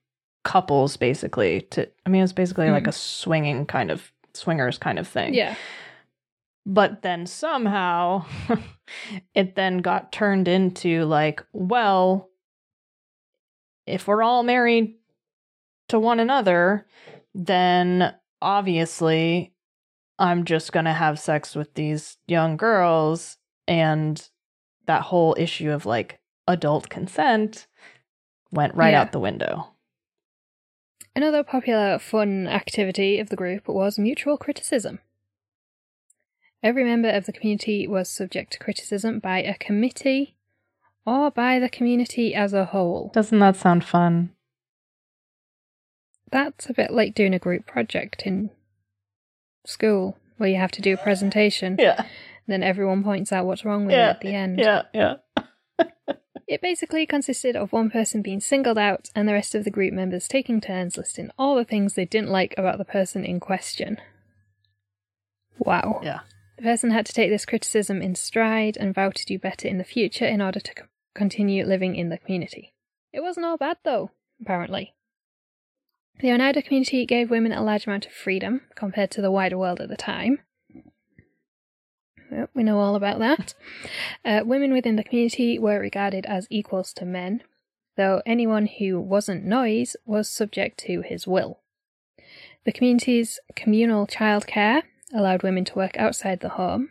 [0.45, 2.88] couples basically to i mean it was basically like Mhm.
[2.88, 5.55] a swinging kind of swingers kind of thing yeah.
[6.64, 8.24] But then somehow
[9.34, 12.30] it then got turned into like well
[13.86, 14.94] if we're all married
[15.88, 16.86] to one another
[17.34, 19.52] then obviously
[20.18, 23.36] i'm just going to have sex with these young girls
[23.66, 24.28] and
[24.86, 27.66] that whole issue of like adult consent
[28.50, 29.00] went right Yeah.
[29.02, 29.68] out the window
[31.14, 34.98] Another popular fun activity of the group was mutual criticism.
[36.62, 40.36] Every member of the community was subject to criticism by a committee
[41.04, 43.10] or by the community as a whole.
[43.14, 44.30] doesn't that sound fun
[46.30, 48.50] That's a bit like doing a group project in
[49.66, 52.04] school where you have to do a presentation, yeah
[52.48, 54.58] then everyone points out what's wrong with Yeah, it at the end.
[54.58, 55.14] yeah yeah
[56.48, 59.92] It basically consisted of one person being singled out and the rest of the group
[59.94, 63.98] members taking turns listing all the things they didn't like about the person in question.
[65.58, 66.00] Wow.
[66.02, 66.20] yeah
[66.62, 69.84] person had to take this criticism in stride and vow to do better in the
[69.84, 70.84] future in order to c-
[71.14, 72.74] continue living in the community.
[73.12, 74.10] It wasn't all bad though,
[74.40, 74.94] apparently.
[76.20, 79.80] The Oneida community gave women a large amount of freedom compared to the wider world
[79.80, 80.40] at the time.
[82.30, 83.54] Well, we know all about that.
[84.24, 87.42] Uh, women within the community were regarded as equals to men,
[87.96, 91.60] though anyone who wasn't Noyes was subject to his will.
[92.64, 94.84] The community's communal childcare
[95.14, 96.90] allowed women to work outside the home.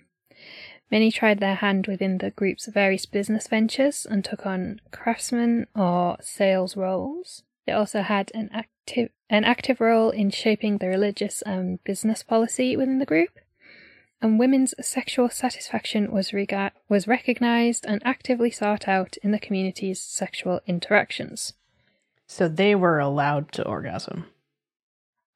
[0.90, 6.18] Many tried their hand within the group's various business ventures and took on craftsmen or
[6.22, 7.44] sales roles.
[7.66, 12.76] They also had an active an active role in shaping the religious and business policy
[12.76, 13.40] within the group.
[14.22, 20.02] And women's sexual satisfaction was regard was recognized and actively sought out in the community's
[20.02, 21.54] sexual interactions.
[22.28, 24.26] so they were allowed to orgasm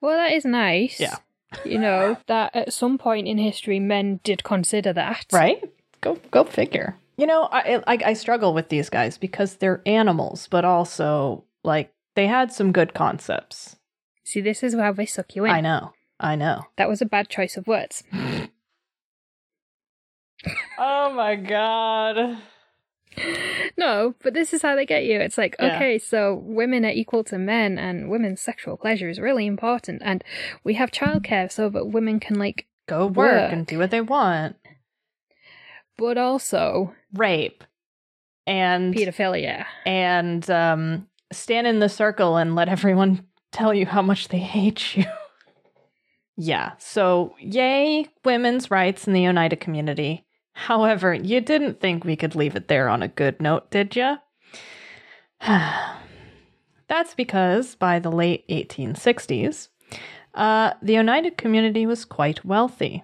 [0.01, 0.99] Well, that is nice.
[0.99, 1.17] Yeah.
[1.63, 5.25] You know, that at some point in history men did consider that.
[5.31, 5.63] Right?
[6.01, 6.97] Go go figure.
[7.17, 11.93] You know, I, I I struggle with these guys because they're animals, but also like
[12.15, 13.77] they had some good concepts.
[14.23, 15.51] See, this is how they suck you in.
[15.51, 15.93] I know.
[16.19, 16.63] I know.
[16.77, 18.03] That was a bad choice of words.
[20.77, 22.37] Oh my god.
[23.77, 25.19] No, but this is how they get you.
[25.19, 25.75] It's like, Yeah.
[25.75, 30.01] okay, so women are equal to men and women's sexual pleasure is really important.
[30.05, 30.23] And
[30.63, 33.51] we have childcare so that women can, like, Go work, Work.
[33.51, 34.55] and do what they want.
[35.97, 37.63] but also Rape.
[38.47, 39.65] And pedophilia.
[39.85, 44.95] and um stand in the circle and let everyone tell you how much they hate
[44.95, 45.05] you.
[46.37, 46.73] yeah.
[46.77, 50.24] So, yay women's rights in the Oneida community.
[50.55, 54.17] However, you didn't think we could leave it there on a good note, did you?
[56.87, 59.67] That's because by the late 1860s,
[60.33, 63.03] uh, the Oneida community was quite wealthy.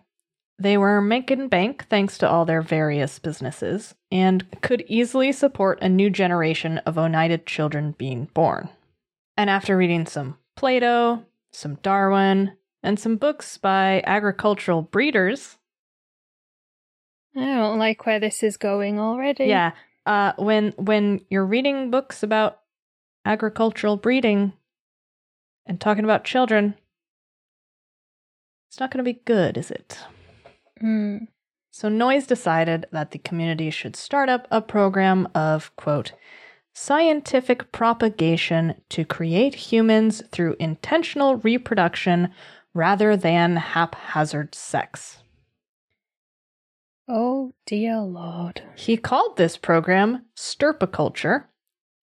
[0.58, 5.90] They were making bank thanks to all their various businesses and could easily support a
[5.90, 8.70] new generation of Oneida children being born.
[9.36, 15.58] And after reading some Plato, some Darwin, and some books by agricultural breeders,
[17.36, 19.46] I don't like where this is going already.
[19.46, 19.72] yeah,
[20.06, 22.60] uh, when when you're reading books about
[23.26, 24.54] agricultural breeding
[25.66, 26.76] and talking about children,
[28.70, 30.00] it's not going to be good, is it?
[30.82, 31.28] Mm.
[31.72, 36.12] So Noyes decided that the community should start up a program of, quote,
[36.74, 42.34] scientific propagation to create humans through intentional reproduction
[42.74, 45.18] rather than haphazard sex.
[47.14, 48.62] Oh, dear Lord.
[48.74, 51.44] He called this program stirpiculture,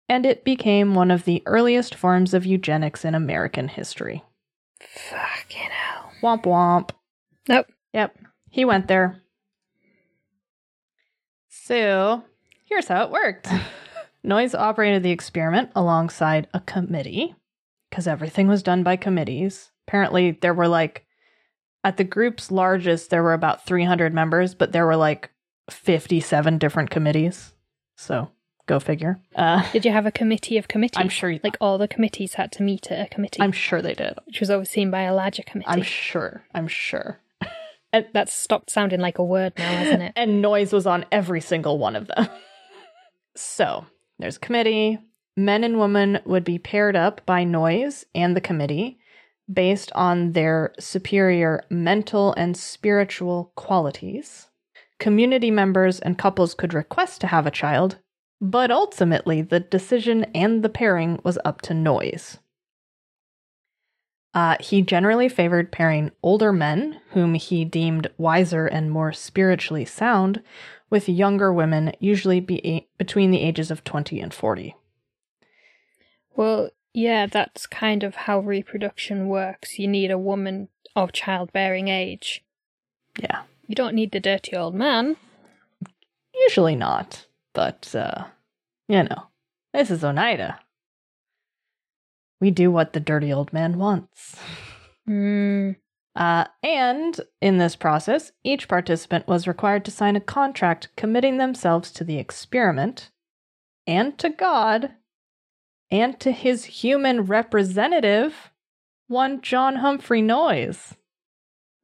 [0.10, 4.24] and it became one of the earliest forms of eugenics in American history.
[4.82, 6.12] Fucking hell.
[6.24, 6.90] Womp womp.
[7.48, 7.68] Nope.
[7.94, 8.18] Yep,
[8.50, 9.22] he went there.
[11.50, 12.24] So,
[12.64, 13.48] here's how it worked
[14.24, 17.36] Noyes operated the experiment alongside a committee,
[17.92, 19.70] because everything was done by committees.
[19.88, 21.05] Apparently, there were like,
[21.86, 25.30] at the group's largest, there were about 300 members, but there were like
[25.70, 27.54] 57 different committees.
[27.96, 28.30] So,
[28.66, 29.20] go figure.
[29.36, 31.00] Uh, Did you have a committee of committees?
[31.00, 33.94] I'm sure, Like all the committees had to meet at a committee, I'm sure they
[33.94, 34.16] did.
[34.26, 35.70] which was overseen by a larger committee.
[35.70, 36.44] I'm sure.
[36.54, 37.20] I'm sure.
[37.94, 40.14] and That's stopped sounding like a word now, hasn't it?
[40.18, 42.28] and Noyes was on every single one of them.
[43.36, 43.86] so
[44.20, 45.00] there's a committee.
[45.38, 48.98] Men and women would be paired up by Noyes and the committee
[49.52, 54.48] based on their superior mental and spiritual qualities.
[55.00, 57.98] Community members and couples could request to have a child,
[58.42, 62.40] but ultimately the decision and the pairing was up to Noyes.
[64.34, 70.44] Uh, he generally favored pairing older men, whom he deemed wiser and more spiritually sound,
[70.90, 74.76] with younger women, usually be- between the ages of 20 and 40.
[76.36, 79.78] Well, yeah, that's kind of how reproduction works.
[79.78, 82.44] You need a woman of childbearing age.
[83.20, 85.18] Yeah, You don't need the dirty old man.
[86.34, 88.26] usually not, but, uh,
[88.88, 89.28] you know,
[89.74, 90.60] this is Oneida.
[92.42, 94.38] We do what the dirty old man wants.
[95.06, 95.72] Hmm.
[96.16, 101.92] Uh, and in this process, each participant was required to sign a contract committing themselves
[101.92, 103.12] to the experiment
[103.86, 104.92] and to God
[105.92, 108.52] and to his human representative,
[109.08, 110.96] one John Humphrey Noyes.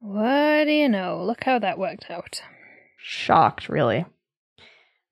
[0.00, 1.22] What do you know?
[1.24, 2.42] Look how that worked out.
[2.96, 4.04] Shocked, really.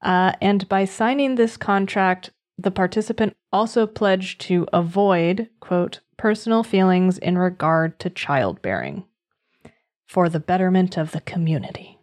[0.02, 7.18] Uh, and by signing this contract, the participant also pledged to avoid, quote, personal feelings
[7.18, 9.04] in regard to childbearing
[10.06, 11.98] for the betterment of the community.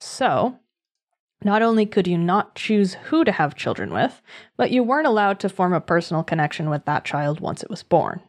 [0.00, 0.59] So,
[1.44, 4.20] not only could you not choose who to have children with,
[4.56, 7.82] but you weren't allowed to form a personal connection with that child once it was
[7.82, 8.20] born.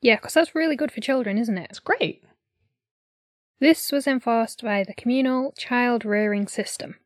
[0.00, 1.68] Yeah, because that's really good for children, isn't it?
[1.70, 2.24] It's great.
[3.60, 6.96] This was enforced by the communal child rearing system.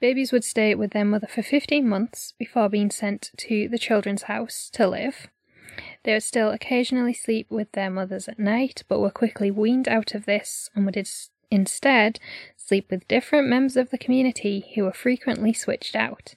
[0.00, 4.24] Babies would stay with their mother for 15 months before being sent to the children's
[4.24, 5.28] house to live.
[6.02, 10.14] They would still occasionally sleep with their mothers at night, but were quickly weaned out
[10.14, 10.96] of this and would
[11.54, 12.18] instead
[12.56, 16.34] sleep with different members of the community who were frequently switched out.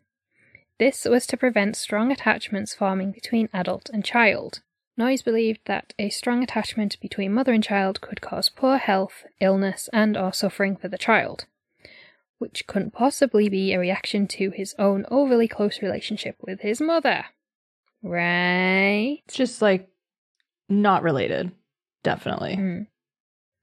[0.79, 4.61] This was to prevent strong attachments forming between adult and child.
[4.95, 9.89] Noyes believed that a strong attachment between mother and child could cause poor health, illness,
[9.93, 11.45] and or suffering for the child,
[12.37, 17.25] which couldn't possibly be a reaction to his own overly close relationship with his mother.
[18.03, 19.21] Right?
[19.25, 19.89] It's just like
[20.69, 21.51] not related.
[22.03, 22.55] Definitely.
[22.55, 22.87] Mm.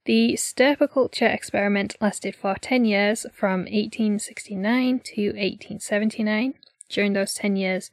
[0.05, 6.53] The stirpiculture experiment lasted for 10 years from 1869 to 1879.
[6.89, 7.89] During those 10 years,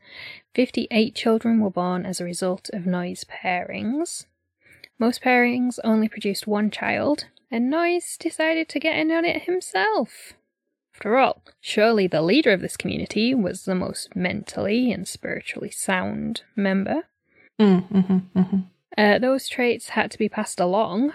[0.55, 4.27] 58 children were born as a result of Noyes pairings.
[4.99, 10.35] Most pairings only produced one child, and Noyes decided to get in on it himself.
[10.95, 16.43] After all, surely the leader of this community was the most mentally and spiritually sound
[16.55, 17.05] member.
[17.59, 18.59] Mm, mm-hmm, mm-hmm.
[18.99, 21.15] Uh, those traits had to be passed along,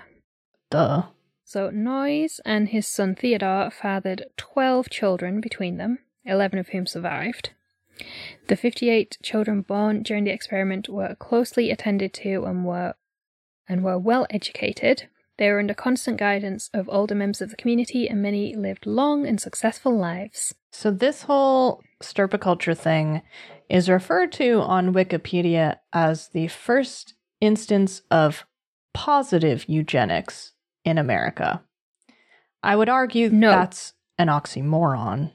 [0.69, 1.03] Duh.
[1.43, 7.51] So Noyes and his son Theodore fathered 12 children between them, 11 of whom survived.
[8.47, 12.95] The 58 children born during the experiment were closely attended to and were
[13.67, 15.07] and were well educated.
[15.37, 19.25] They were under constant guidance of older members of the community and many lived long
[19.25, 20.53] and successful lives.
[20.71, 23.21] So this whole stirpiculture thing
[23.69, 28.45] is referred to on Wikipedia as the first instance of
[28.93, 30.53] positive eugenics
[30.87, 31.61] in America.
[32.63, 33.51] I would argue No.
[33.51, 35.33] that's an oxymoron.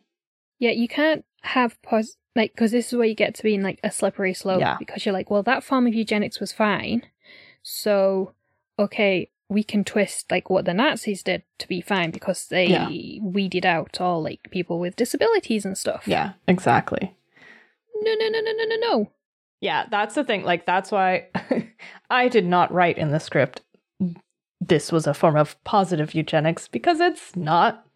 [0.58, 3.78] Yeah, you can't have pos like because this is where you get to being like
[3.84, 4.76] a slippery slope Yeah.
[4.78, 7.02] because you're like, well, that form of eugenics was fine,
[7.62, 8.32] so
[8.78, 12.88] okay, we can twist like what the Nazis did to be fine because they Yeah.
[13.22, 16.04] weeded out all like people with disabilities and stuff.
[16.08, 17.14] Yeah, exactly.
[18.00, 19.10] No, no, no, no, no, no, no.
[19.60, 20.42] Yeah, that's the thing.
[20.42, 21.28] Like, that's why
[22.10, 23.60] I did not write in the script
[24.68, 27.86] this was a form of positive eugenics because it's not.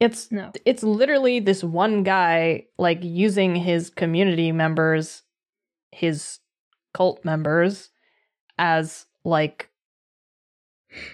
[0.00, 0.50] It's No.
[0.64, 5.22] it's literally this one guy like using his community members,
[5.92, 6.40] his
[6.92, 7.90] cult members,
[8.58, 9.70] as like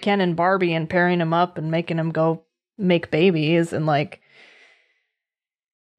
[0.01, 2.43] Ken and Barbie and pairing him up and making him go
[2.77, 4.19] make babies and like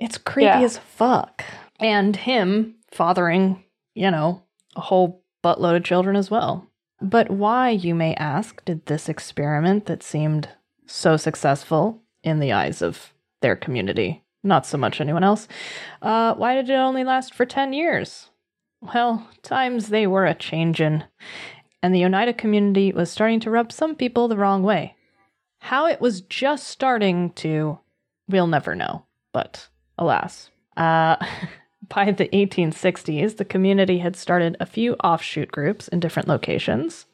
[0.00, 0.60] it's creepy Yeah.
[0.62, 1.44] as fuck.
[1.78, 3.62] And him fathering,
[3.94, 4.42] you know,
[4.74, 6.66] a whole buttload of children as well.
[7.02, 10.48] But why, you may ask, did this experiment that seemed
[10.86, 15.48] so successful in the eyes of their community, not so much anyone else,
[16.00, 18.30] uh, why did it only last for 10 years?
[18.80, 21.04] Well, times they were a changin',
[21.82, 24.94] and the Oneida community was starting to rub some people the wrong way.
[25.58, 27.80] How it was just starting to,
[28.28, 30.50] we'll never know, but alas.
[30.76, 31.16] Uh,
[31.94, 37.06] by the 1860s, the community had started a few offshoot groups in different locations.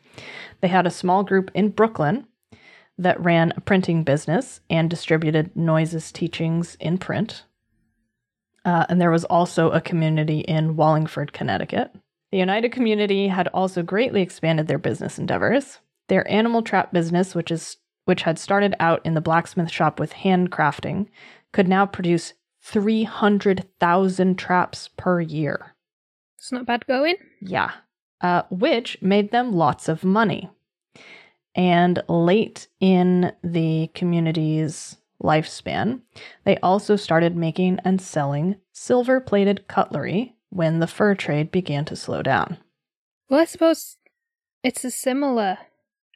[0.61, 2.27] They had a small group in Brooklyn
[2.97, 7.45] that ran a printing business and distributed Noyes's teachings in print.
[8.65, 11.93] Uh, and there was also a community in Wallingford, Connecticut.
[12.33, 15.79] The Oneida community had also greatly expanded their business endeavors.
[16.09, 20.15] Their animal trap business, which is which had started out in the blacksmith shop with
[20.15, 21.09] handcrafting,
[21.53, 22.33] could now produce
[22.71, 25.75] 300,000 traps per year.
[26.37, 27.17] It's not bad going.
[27.41, 27.73] Yeah.
[28.21, 30.51] Uh, which made them lots of money.
[31.55, 36.01] And late in the community's lifespan,
[36.45, 41.97] they also started making and selling silver plated cutlery when the fur trade began to
[41.97, 42.59] slow down.
[43.29, 43.97] Well, I suppose
[44.63, 45.59] it's a similar.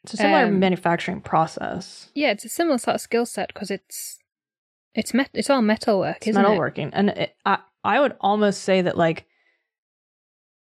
[0.05, 2.11] It's a similar Um, manufacturing process.
[2.15, 4.19] Yeah, it's a similar sort of skill set because it's
[4.95, 6.47] it's met it's all metalwork, isn't it?
[6.47, 6.91] metalworking.
[6.93, 9.27] And it, I, I would almost say that, like,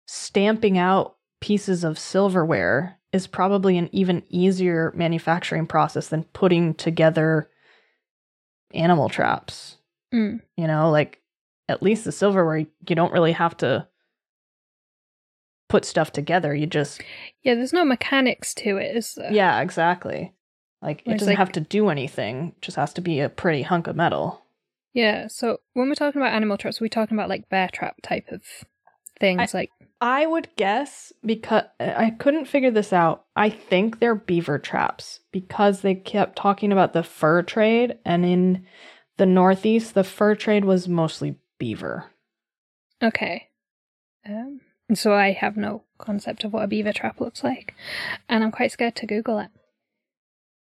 [0.07, 7.49] stamping out pieces of silverware is probably an even easier manufacturing process than putting together
[8.73, 9.77] animal traps.
[10.13, 10.41] Mm.
[10.57, 11.21] You know, like,
[11.67, 13.88] at least the silverware, you don't really have to
[15.69, 16.53] put stuff together.
[16.53, 17.01] You just,
[17.43, 19.32] Yeah, there's no mechanics to it, is there?
[19.32, 20.34] yeah, exactly.
[20.82, 23.61] Like, it doesn't like- have to do anything, it just has to be a pretty
[23.61, 24.41] hunk of metal.
[24.93, 25.27] Yeah.
[25.27, 28.41] So when we're talking about animal traps, we're talking about like bear trap type of
[29.19, 29.53] things.
[29.53, 29.69] like
[30.01, 33.25] I would guess because I couldn't figure this out.
[33.36, 38.65] I think they're beaver traps because they kept talking about the fur trade, and in
[39.17, 42.11] the Northeast, the fur trade was mostly beaver.
[43.03, 43.49] okay.
[44.27, 44.61] Um,
[44.93, 47.75] so I have no concept of what a beaver trap looks like,
[48.27, 49.49] and I'm quite scared to Google it.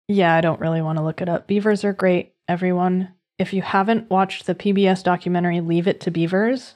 [0.08, 1.46] Yeah, I don't really want to look it up.
[1.46, 3.12] Beavers are great, everyone.
[3.38, 6.74] If you haven't watched the PBS documentary Leave It to Beavers,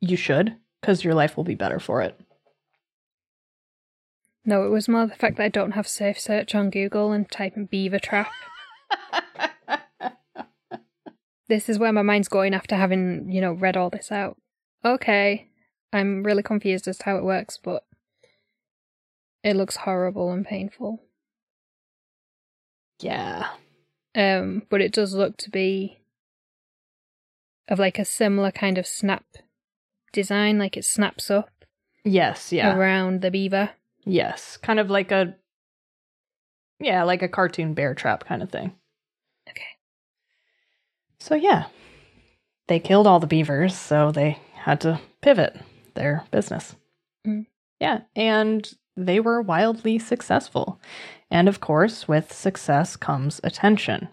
[0.00, 2.20] you should, because your life will be better for it.
[4.44, 7.30] No, it was more the fact that I don't have safe search on Google and
[7.30, 8.30] type in beaver trap.
[11.50, 14.36] This is where my mind's going after having, you know, read all this out.
[14.84, 15.48] Okay,
[15.92, 17.82] I'm really confused as to how it works, but
[19.42, 21.02] it looks horrible and painful.
[23.00, 23.48] Yeah.
[24.14, 25.98] Um, but it does look to be
[27.68, 29.24] of like a similar kind of snap
[30.12, 31.50] design, like it snaps up
[32.04, 32.76] Yes, yeah.
[32.76, 33.70] around the beaver.
[34.04, 35.36] Yes, kind of like a
[36.80, 38.72] yeah, like a cartoon bear trap kind of thing.
[39.48, 39.62] Okay.
[41.18, 41.66] So yeah.
[42.68, 45.58] They killed all the beavers, so they had to pivot
[45.94, 46.76] their business.
[47.26, 47.46] Mm.
[47.80, 50.80] Yeah, and they were wildly successful.
[51.30, 54.08] And of course, with success comes attention.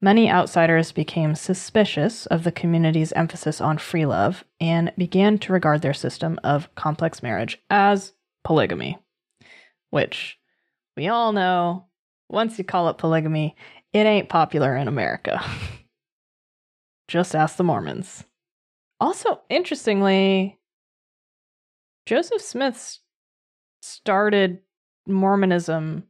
[0.00, 5.82] Many outsiders became suspicious of the community's emphasis on free love and began to regard
[5.82, 8.12] their system of complex marriage as
[8.44, 8.98] polygamy,
[9.90, 10.38] which
[10.96, 11.86] we all know
[12.28, 13.56] once you call it polygamy,
[13.92, 15.42] it ain't popular in America.
[17.08, 18.24] Just ask the Mormons.
[19.00, 20.58] Also, interestingly,
[22.06, 22.98] Joseph Smith
[23.82, 24.58] started
[25.06, 26.04] Mormonism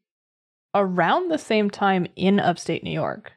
[0.74, 3.32] around the same time in upstate New York.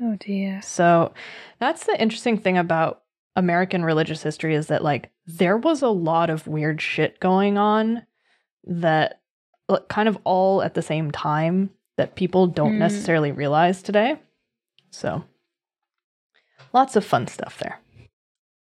[0.00, 0.60] Oh dear.
[0.62, 1.12] So
[1.58, 3.02] that's the interesting thing about
[3.36, 8.06] American religious history is that like there was a lot of weird shit going on
[8.64, 9.20] that
[9.68, 12.78] like, kind of all at the same time that people don't Mm.
[12.78, 14.18] necessarily realize today.
[14.90, 15.24] So
[16.72, 17.78] lots of fun stuff there.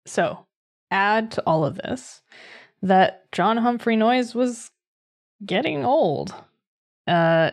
[0.05, 0.45] So
[0.91, 2.22] add to all of this
[2.82, 4.72] that John Humphrey Noyes was
[5.45, 6.34] getting old.
[7.10, 7.51] Uh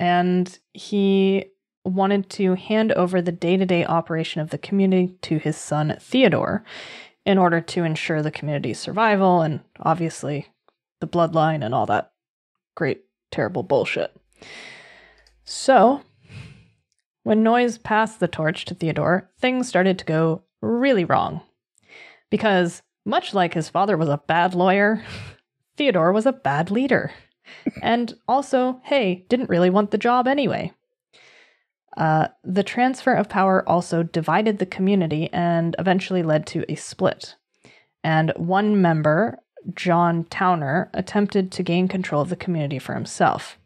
[0.00, 1.44] and he
[1.84, 5.96] wanted to hand over the day to day operation of the community to his son
[6.00, 6.64] Theodore
[7.24, 10.48] in order to ensure the community's survival and obviously
[11.00, 12.12] the bloodline and all that
[12.74, 14.14] great, terrible bullshit.
[15.44, 16.02] So,
[17.22, 21.42] when Noyes passed the torch to Theodore, things started to go really wrong.
[22.30, 25.04] Because, much like his father was a bad lawyer,
[25.76, 27.12] Theodore was a bad leader.
[27.82, 30.72] And also, hey, didn't really want the job anyway.
[31.96, 37.36] Uh, the transfer of power also divided the community and eventually led to a split.
[38.02, 39.38] And one member,
[39.74, 43.58] John Towner, attempted to gain control of the community for himself.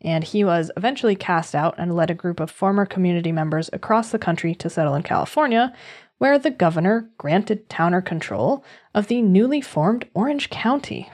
[0.00, 4.10] And he was eventually cast out and led a group of former community members across
[4.10, 5.74] the country to settle in California,
[6.18, 11.10] where the governor granted Towner control of the newly formed Orange County.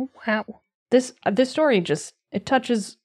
[0.00, 0.60] Oh, wow.
[0.90, 2.96] This uh, this story just it touches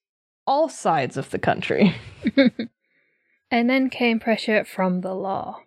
[0.48, 1.96] all sides of the country.
[3.52, 5.62] and then came pressure from the law.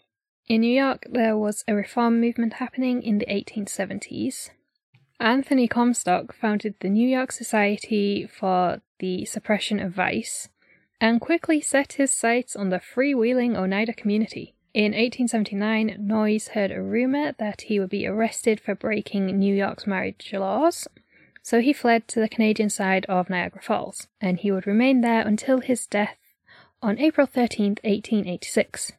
[0.46, 4.50] In New York, there was a reform movement happening in the 1870s.
[5.20, 10.48] Anthony Comstock founded the New York Society for the Suppression of Vice
[11.00, 14.54] and quickly set his sights on the freewheeling Oneida community.
[14.72, 19.86] In 1879, Noyes heard a rumor that he would be arrested for breaking New York's
[19.86, 20.88] marriage laws
[21.48, 25.26] so he fled to the Canadian side of Niagara Falls, and he would remain there
[25.26, 26.18] until his death
[26.82, 28.92] on April 13, 1886.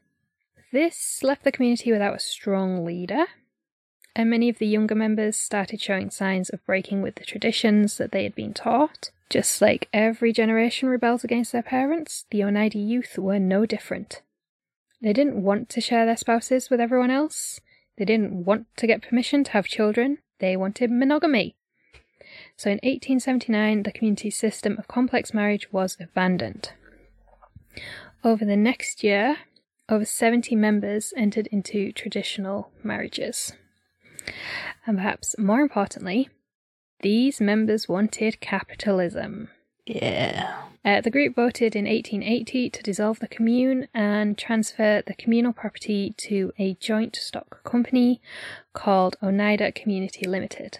[0.72, 3.28] This left the community without a strong leader,
[4.16, 8.12] and many of the younger members started showing signs of breaking with the traditions that
[8.12, 9.12] they had been taught.
[9.30, 14.24] Just like every generation rebels against their parents, the Oneida youth were no different.
[15.04, 17.62] They didn't want to share their spouses with everyone else.
[18.00, 20.18] They didn't want to get permission to have children.
[20.40, 21.56] They wanted monogamy.
[22.60, 26.74] So in 1879, the community system of complex marriage was abandoned.
[28.22, 29.38] Over the next year,
[29.88, 33.54] over 70 members entered into traditional marriages.
[34.86, 36.28] And perhaps more importantly,
[37.02, 39.48] these members wanted capitalism.
[39.86, 40.64] Yeah.
[40.84, 46.14] Uh, the group voted in 1880 to dissolve the commune and transfer the communal property
[46.18, 48.20] to a joint stock company
[48.74, 50.80] called Oneida Community Limited.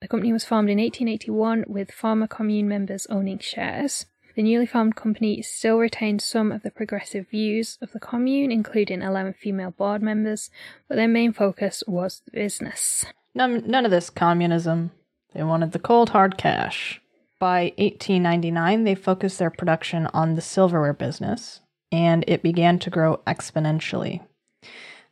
[0.00, 4.06] The company was formed in 1881 with former commune members owning shares.
[4.36, 9.02] The newly formed company still retained some of the progressive views of the commune, including
[9.02, 10.50] 11 female board members,
[10.86, 13.04] but their main focus was the business.
[13.34, 14.92] None, none of this communism.
[15.34, 17.00] They wanted the cold hard cash.
[17.40, 23.20] By 1899, they focused their production on the silverware business, and it began to grow
[23.26, 24.20] exponentially.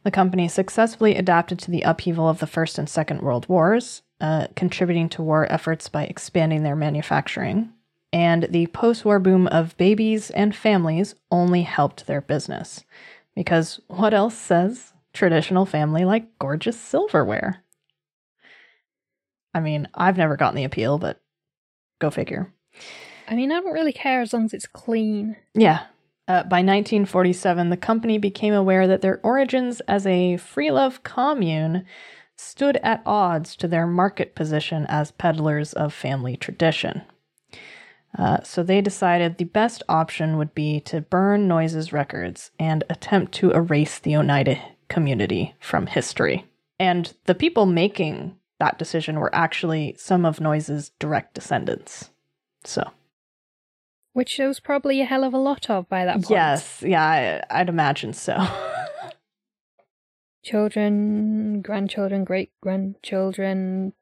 [0.04, 4.46] The company successfully adapted to the upheaval of the First and Second World Wars uh,
[4.56, 7.72] contributing to war efforts by expanding their manufacturing.
[8.12, 12.84] And the post war boom of babies and families only helped their business.
[13.34, 17.62] Because what else says traditional family like gorgeous silverware?
[19.54, 21.20] I mean, I've never gotten the appeal, but
[21.98, 22.52] go figure.
[23.28, 25.36] I mean, I don't really care as long as it's clean.
[25.54, 25.86] Yeah.
[26.28, 31.84] Uh, by 1947, the company became aware that their origins as a free love commune
[32.36, 37.02] stood at odds to their market position as peddlers of family tradition.
[38.18, 43.32] Uh, so they decided the best option would be to burn Noyes's records and attempt
[43.32, 46.46] to erase the Oneida community from history.
[46.78, 52.10] And the people making that decision were actually some of Noyes's direct descendants.
[52.64, 52.90] So.
[54.14, 56.30] Which there was probably a hell of a lot of by that point.
[56.30, 58.34] Yes, yeah, I, I'd imagine so.
[60.46, 63.92] children, grandchildren, great grandchildren.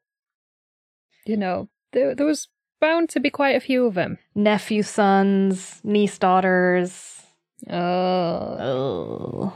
[1.25, 4.19] You know, there, there was bound to be quite a few of them.
[4.35, 7.21] Nephew sons, niece daughters.
[7.69, 7.73] Oh.
[8.59, 9.53] oh.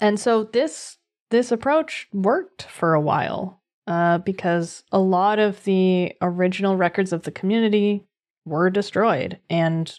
[0.00, 0.98] And so this
[1.30, 7.22] this approach worked for a while uh, because a lot of the original records of
[7.22, 8.04] the community
[8.44, 9.98] were destroyed and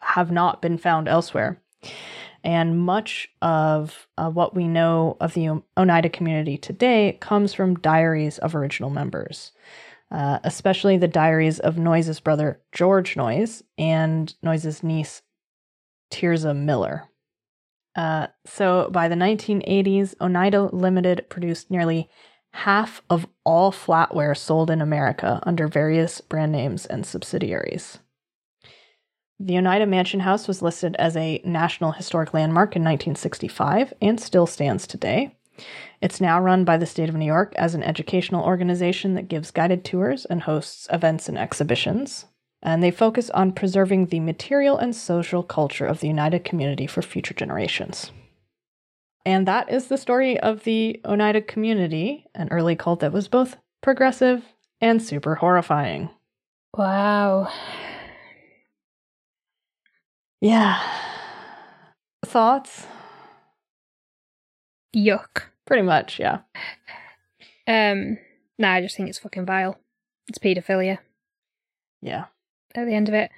[0.00, 1.60] have not been found elsewhere.
[2.44, 8.38] And much of uh, what we know of the Oneida community today comes from diaries
[8.38, 9.52] of original members,
[10.10, 15.22] uh, especially the diaries of Noyes's brother George Noyes and Noyes's niece
[16.10, 17.08] Tirzah Miller.
[17.94, 22.08] Uh, so by the 1980s, Oneida Limited produced nearly
[22.52, 27.98] half of all flatware sold in America under various brand names and subsidiaries.
[29.40, 34.46] The Oneida Mansion House was listed as a National Historic Landmark in 1965 and still
[34.46, 35.36] stands today.
[36.00, 39.50] It's now run by the state of New York as an educational organization that gives
[39.50, 42.26] guided tours and hosts events and exhibitions.
[42.62, 47.02] And they focus on preserving the material and social culture of the Oneida community for
[47.02, 48.12] future generations.
[49.24, 53.56] And that is the story of the Oneida community, an early cult that was both
[53.80, 54.44] progressive
[54.80, 56.10] and super horrifying.
[56.76, 57.52] Wow.
[60.42, 60.82] Yeah.
[62.26, 62.84] Thoughts?
[64.94, 65.44] Yuck.
[65.66, 66.40] Pretty much, yeah.
[67.68, 68.18] Um,
[68.58, 69.78] nah, I just think it's fucking vile.
[70.26, 70.98] It's paedophilia.
[72.00, 72.24] Yeah.
[72.74, 73.30] At the end of it,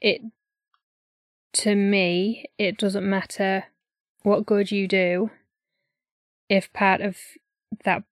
[0.00, 0.20] it
[1.54, 3.64] to me, it doesn't matter
[4.22, 5.32] what good you do
[6.48, 7.16] if part of
[7.84, 8.04] that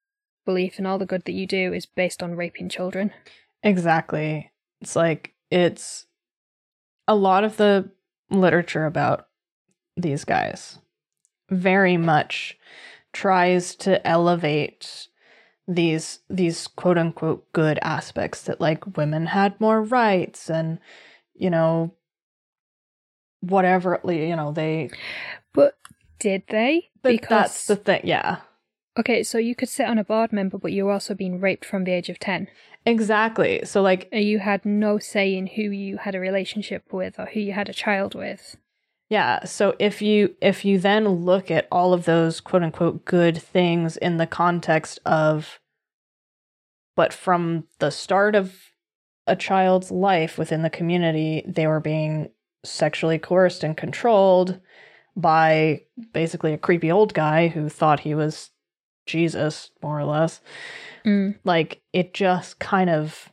[0.45, 3.13] belief and all the good that you do is based on raping children.
[3.63, 4.51] Exactly.
[4.81, 6.07] It's like it's
[7.07, 7.89] a lot of the
[8.33, 9.29] literature about
[9.97, 10.79] these guys
[11.51, 12.59] very much
[13.13, 15.09] tries to elevate
[15.69, 20.79] these these quote unquote good aspects that like women had more rights and
[21.35, 21.93] you know
[23.41, 24.91] whatever you know they
[25.53, 25.77] But
[26.19, 26.89] did they?
[27.03, 28.39] but that's the thing yeah
[28.99, 31.85] Okay, so you could sit on a board member, but you're also being raped from
[31.85, 32.49] the age of 10.
[32.85, 37.27] Exactly so like You had no say in who you had a relationship with or
[37.27, 38.57] who you had a child with.
[39.13, 39.45] Yeah.
[39.45, 43.99] So if you if you then look at all of those quote unquote good things
[43.99, 45.61] in the context of
[46.97, 48.55] but from the start of
[49.27, 52.31] a child's life within the community, they were being
[52.65, 54.61] sexually coerced and controlled
[55.15, 58.51] by basically a creepy old guy who thought he was
[59.05, 60.41] Jesus, more or less.
[61.05, 61.39] Mm.
[61.45, 63.31] Like it just kind of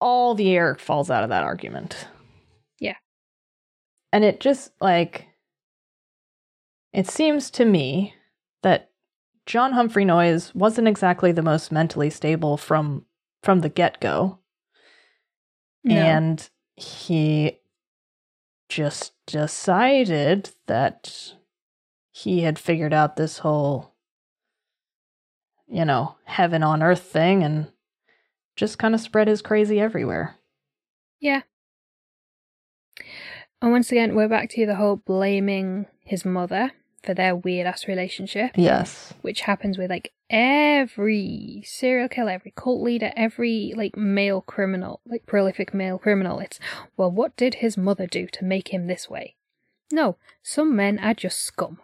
[0.00, 2.08] all the air falls out of that argument.
[2.78, 2.96] Yeah.
[4.12, 5.26] And it just like
[6.92, 8.14] it seems to me
[8.62, 8.90] that
[9.46, 13.04] John Humphrey Noyes wasn't exactly the most mentally stable from
[13.42, 14.38] from the get-go.
[15.82, 15.94] No.
[15.94, 17.60] And he
[18.68, 21.34] just decided that
[22.10, 23.93] he had figured out this whole
[25.68, 27.68] you know, heaven on earth thing and
[28.56, 30.36] just kind of spread his crazy everywhere.
[31.20, 31.42] Yeah.
[33.62, 37.88] And once again, we're back to the whole blaming his mother for their weird ass
[37.88, 39.14] relationship, Yes.
[39.22, 45.26] which happens with like every serial killer, every cult leader, every like male criminal, like
[45.26, 46.38] prolific male criminal.
[46.40, 46.58] It's,
[46.96, 49.36] well, what did his mother do to make him this way?
[49.92, 51.78] No, some men are just scum.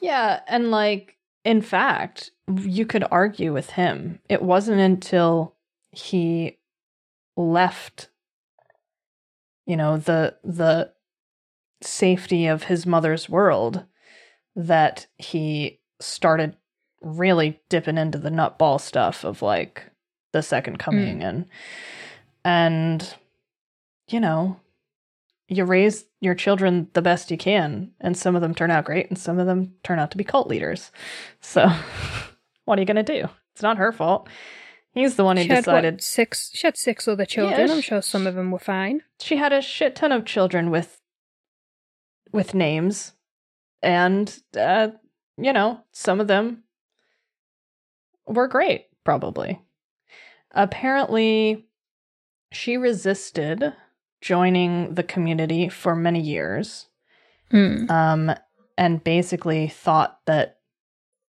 [0.00, 4.20] Yeah, and like in fact, you could argue with him.
[4.28, 5.54] It wasn't until
[5.90, 6.58] he
[7.36, 8.08] left
[9.66, 10.92] you know, the the
[11.82, 13.84] safety of his mother's world
[14.56, 16.56] that he started
[17.02, 19.90] really dipping into the nutball stuff of like
[20.32, 20.78] the second hmm.
[20.78, 21.46] coming and
[22.44, 23.14] and
[24.08, 24.58] you know
[25.48, 29.08] you raise your children the best you can and some of them turn out great
[29.10, 30.90] and some of them turn out to be cult leaders
[31.40, 31.70] so
[32.64, 34.28] what are you going to do it's not her fault
[34.92, 36.50] he's the one who She had, what, decided six.
[36.54, 37.68] She had six other children.
[37.68, 39.02] Yeah, I'm sure some of them were fine.
[39.20, 41.00] she had a shit ton of children with
[42.32, 43.12] with names
[43.82, 44.88] and uh
[45.36, 46.64] you know some of them
[48.26, 49.60] were great probably
[50.52, 51.66] apparently
[52.52, 53.72] she resisted
[54.20, 56.86] joining the community for many years
[57.52, 57.88] Mm.
[57.90, 58.34] um
[58.78, 60.58] and basically thought that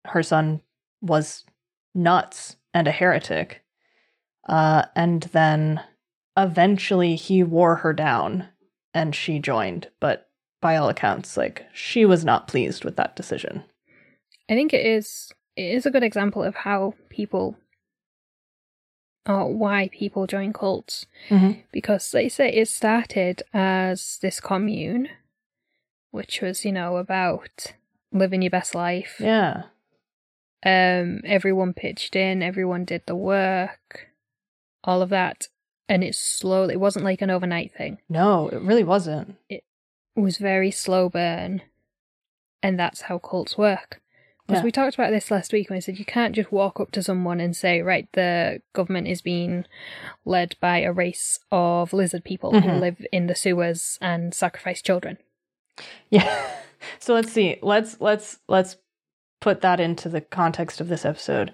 [0.06, 0.62] her son
[1.04, 1.44] was
[1.94, 3.64] nuts and a heretic.
[4.48, 5.82] Uh and then
[6.36, 8.48] eventually he wore her down
[8.94, 10.30] and she joined but
[10.62, 13.64] by all accounts like she was not pleased with that decision.
[14.50, 17.58] I think it is it is a good example of how people
[19.28, 21.06] or why people join cults.
[21.30, 21.64] Mhm.
[21.72, 25.10] because they say it started as this commune
[26.12, 27.74] which was you know about
[28.12, 29.16] living your best life.
[29.20, 29.64] Yeah
[30.66, 34.08] um everyone pitched in everyone did the work
[34.84, 35.48] all of that
[35.90, 39.64] and it's slow it wasn't like an overnight thing no it really wasn't it
[40.16, 41.62] was very slow burn
[42.62, 44.00] and that's how cults work
[44.48, 44.66] because Yeah.
[44.66, 47.02] we talked about this last week when I said you can't just walk up to
[47.02, 49.66] someone and say, right, the government is being
[50.26, 52.80] led by a race of lizard people who Mhm.
[52.82, 55.18] live in the sewers and sacrifice children.
[56.10, 56.28] Yeah.
[57.00, 57.58] So let's see.
[57.62, 58.76] Let's let's let's
[59.44, 61.52] put that into the context of this episode.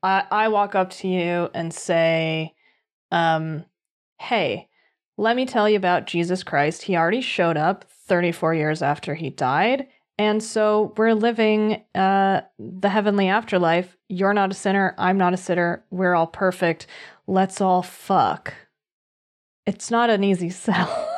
[0.00, 2.54] I I walk up to you and say,
[3.10, 3.64] um,
[4.20, 4.68] "Hey,
[5.16, 6.82] let me tell you about Jesus Christ.
[6.82, 12.90] He already showed up 34 years after he died, and so we're living uh the
[12.90, 13.96] heavenly afterlife.
[14.08, 15.84] You're not a sinner, I'm not a sinner.
[15.90, 16.86] We're all perfect.
[17.26, 18.54] Let's all fuck."
[19.66, 21.12] It's not an easy sell.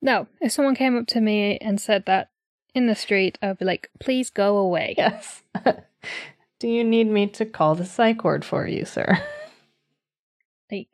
[0.00, 2.31] No, if someone came up to me and said that
[2.74, 4.94] in the street, I'd be like, please go away.
[4.96, 5.42] Yes.
[6.58, 9.22] Do you need me to call the psych ward for you, sir?
[10.70, 10.88] Like,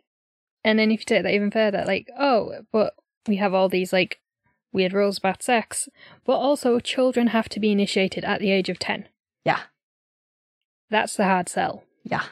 [0.65, 2.95] and then if you take that even further, like, oh, but
[3.29, 4.21] we have all these like
[4.73, 5.89] weird rules about sex,
[6.25, 9.09] but also children have to be initiated at the age of 10.
[9.45, 9.61] Yeah.
[10.91, 11.85] That's the hard sell.
[12.03, 12.25] Yeah.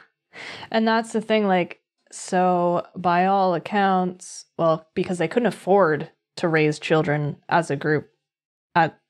[0.71, 1.81] And that's the thing, like,
[2.11, 8.09] so by all accounts, well, because they couldn't afford to raise children as a group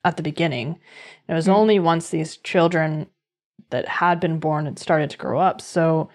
[0.07, 0.79] at, the beginning,
[1.27, 1.53] it was Mm.
[1.55, 3.07] only once these children
[3.69, 5.59] that had been born had started to grow up.
[5.61, 6.09] So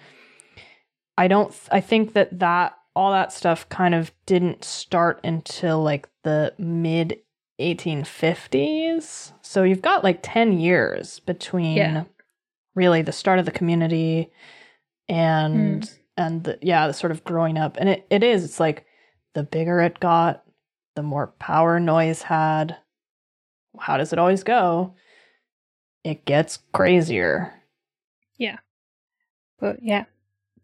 [1.18, 6.09] I don't, I think that that, all that stuff kind of didn't start until like
[6.24, 7.18] the mid
[7.61, 9.32] 1850s.
[9.43, 12.05] So you've got like 10 years between Yeah.
[12.74, 14.30] really the start of the community
[15.09, 17.76] and and the, yeah, the sort of growing up.
[17.78, 18.84] And it, it is, it's like
[19.34, 20.45] the bigger it got,
[20.95, 22.76] the more power Noyes had.
[23.79, 24.95] How does it always go?
[26.05, 27.53] It gets crazier.
[28.39, 28.59] Yeah.
[29.61, 30.05] But yeah,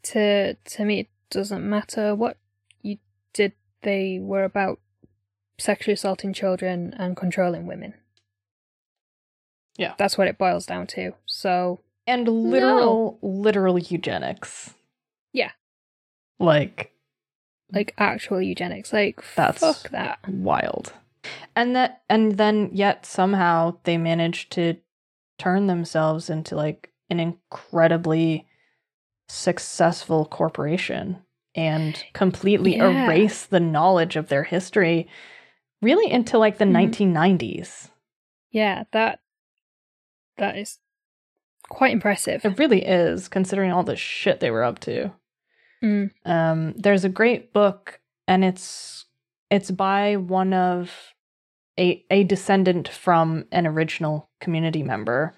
[0.05, 2.37] to to me, it doesn't matter what
[2.83, 2.99] you
[3.33, 3.53] did.
[3.83, 4.81] They were about
[5.59, 7.95] sexually assaulting children and controlling women.
[9.77, 9.95] Yeah.
[9.97, 11.13] That's what it boils down to.
[11.27, 14.75] So And literal literal eugenics.
[15.33, 15.53] Yeah.
[16.41, 16.93] Like
[17.73, 18.93] like actual eugenics.
[18.93, 20.19] Like That's- fuck that.
[20.29, 20.93] wild.
[21.57, 24.77] And that and then yet somehow they managed to
[25.39, 28.47] turn themselves into like an incredibly
[29.29, 31.19] successful corporation
[31.55, 33.05] and completely Yeah.
[33.07, 35.09] erase the knowledge of their history
[35.83, 36.73] really into like the Mhm.
[36.73, 37.91] 1990s.
[38.51, 39.21] Yeah, that
[40.37, 40.79] that is
[41.69, 42.45] quite impressive.
[42.45, 45.13] It really is considering all the shit they were up to.
[45.83, 46.11] Mm.
[46.25, 49.07] Um, there's a great book, and it's
[49.51, 51.15] it's by one of
[51.79, 55.35] a a descendant from an original community member,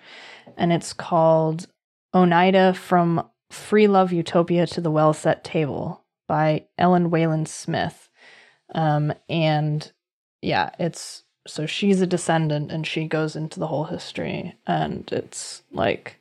[0.57, 1.67] and it's called
[2.15, 8.09] Oneida from Free Love Utopia to the Well Set Table by Ellen Wayland Smith.
[8.75, 9.91] Um, and
[10.43, 15.63] yeah, it's so she's a descendant, and she goes into the whole history, and it's
[15.73, 16.17] like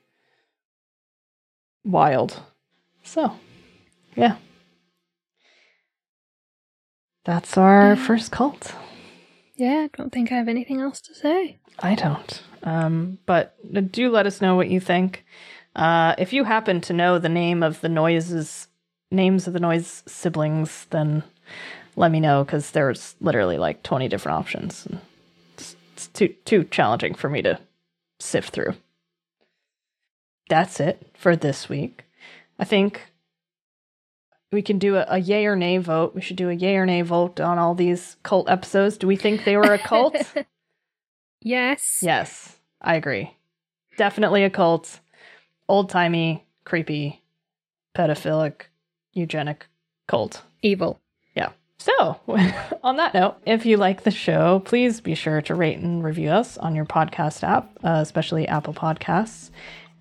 [1.86, 2.42] wild.
[3.04, 3.34] So,
[4.16, 4.38] yeah.
[7.26, 8.06] That's our Yeah.
[8.08, 8.76] first cult.
[9.56, 11.58] Yeah, I don't think I have anything else to say.
[11.80, 12.42] I don't.
[12.64, 13.56] Um, but
[13.92, 15.26] do let us know what you think.
[15.76, 18.68] Uh, if you happen to know the name of the noises,
[19.12, 21.24] names of the Noyes siblings, then
[21.96, 24.88] let me know because there's literally like 20 different options.
[25.56, 27.60] It's, it's too too challenging for me to
[28.20, 28.76] sift through.
[30.50, 32.06] That's it for this week.
[32.58, 33.02] I think
[34.52, 36.16] we can do a, a yay or nay vote.
[36.16, 38.98] We should do a yay or nay vote on all these cult episodes.
[38.98, 40.16] Do we think they were a cult?
[41.42, 42.00] yes.
[42.02, 43.36] Yes, I agree.
[43.98, 45.00] Definitely a cult.
[45.68, 47.22] Old timey, creepy,
[47.96, 48.62] pedophilic,
[49.14, 49.68] eugenic
[50.08, 50.42] cult.
[50.62, 51.00] Evil.
[51.36, 51.52] Yeah.
[51.78, 52.20] So,
[52.84, 56.30] on that note, if you like the show, please be sure to rate and review
[56.30, 59.52] us on your podcast app, uh, especially Apple Podcasts,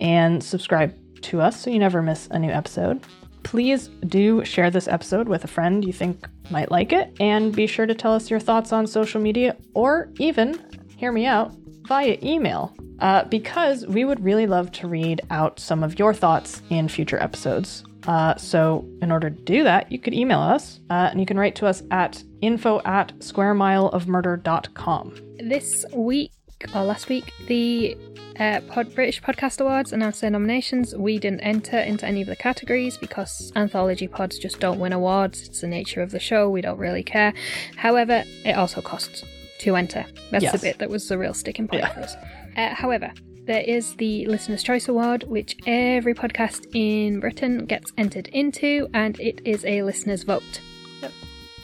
[0.01, 3.05] and subscribe to us so you never miss a new episode.
[3.43, 7.67] Please do share this episode with a friend you think might like it, and be
[7.67, 10.61] sure to tell us your thoughts on social media or even,
[10.97, 11.55] hear me out,
[11.87, 12.75] via email.
[13.01, 17.23] Uh, because we would really love to read out some of your thoughts in future
[17.23, 17.85] episodes.
[18.07, 21.39] Uh, so, in order to do that, you could email us uh, and you can
[21.39, 25.15] write to us at info at squaremileofmurder.com.
[25.41, 26.33] This week,
[26.75, 27.97] or last week, the
[28.39, 30.95] uh, Pod- British Podcast Awards announced their nominations.
[30.95, 35.43] We didn't enter into any of the categories because anthology pods just don't win awards.
[35.49, 36.49] It's the nature of the show.
[36.49, 37.33] We don't really care.
[37.77, 39.25] However, it also costs
[39.61, 40.07] to enter.
[40.31, 40.53] That's Yes.
[40.53, 41.93] the bit that was the real sticking point Yeah.
[41.95, 42.15] for us.
[42.57, 43.13] Uh, however,
[43.47, 49.19] there is the Listener's Choice Award, which every podcast in Britain gets entered into, and
[49.19, 50.61] it is a listener's vote,
[51.03, 51.13] Yep.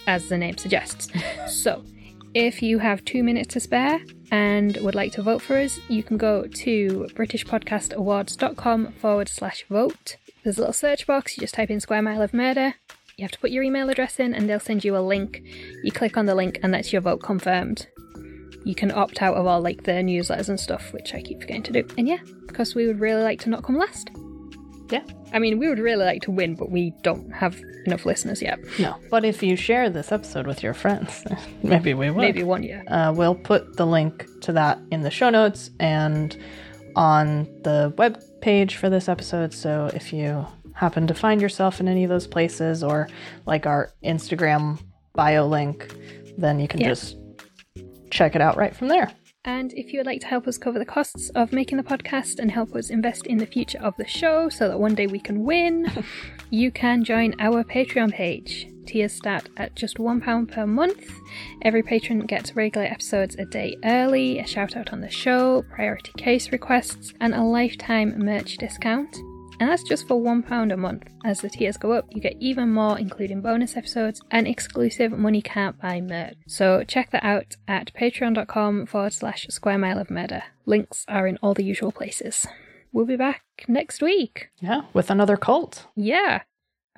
[0.07, 1.09] as the name suggests.
[1.49, 1.85] so,
[2.33, 4.01] if you have two minutes to spare
[4.31, 10.17] and would like to vote for us, you can go to BritishPodcastAwards.com forward slash vote.
[10.43, 12.75] There's a little search box, you just type in Square Mile of Murder.
[13.17, 15.41] You have to put your email address in, and they'll send you a link.
[15.83, 17.87] You click on the link, and that's your vote confirmed
[18.65, 21.63] you can opt out of all like the newsletters and stuff, which I keep forgetting
[21.65, 21.87] to do.
[21.97, 24.11] And yeah, because we would really like to not come last.
[24.91, 25.05] Yeah.
[25.35, 28.59] I mean, we would really like to win, but we don't have enough listeners yet.
[28.79, 28.97] No.
[29.11, 31.25] But if you share this episode with your friends,
[31.63, 32.21] maybe we will.
[32.23, 32.83] Maybe one year.
[32.87, 36.37] Uh, we'll put the link to that in the show notes and
[36.97, 39.53] on the web page for this episode.
[39.53, 43.09] So if you happen to find yourself in any of those places or
[43.47, 44.81] like our Instagram
[45.15, 45.95] bio link,
[46.39, 46.89] then you can Yeah.
[46.89, 47.17] just
[48.11, 49.11] check it out right from there.
[49.45, 52.39] And if you would like to help us cover the costs of making the podcast
[52.39, 55.21] and help us invest in the future of the show so that one day we
[55.21, 55.87] can win,
[56.51, 58.69] you can join our Patreon page.
[58.87, 61.11] Tiers start at just £1 per month.
[61.63, 66.13] Every patron gets regular episodes a day early, a shout out on the show, priority
[66.17, 69.17] case requests, and a lifetime merch discount.
[69.61, 71.05] And that's just for £1 a month.
[71.25, 75.43] As the tiers go up, you get even more, including bonus episodes and exclusive Money
[75.43, 76.37] Can't Buy merch.
[76.47, 80.43] So check that out at patreon.com forward slash square mile of murder.
[80.67, 82.47] Links are in all the usual places.
[82.93, 84.49] We'll be back next week.
[84.61, 85.87] Yeah, with another cult.
[85.97, 86.43] Yeah,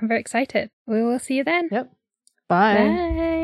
[0.00, 0.70] I'm very excited.
[0.86, 1.68] We will see you then.
[1.72, 1.92] Yep.
[2.48, 2.74] Bye.
[2.76, 3.35] Bye.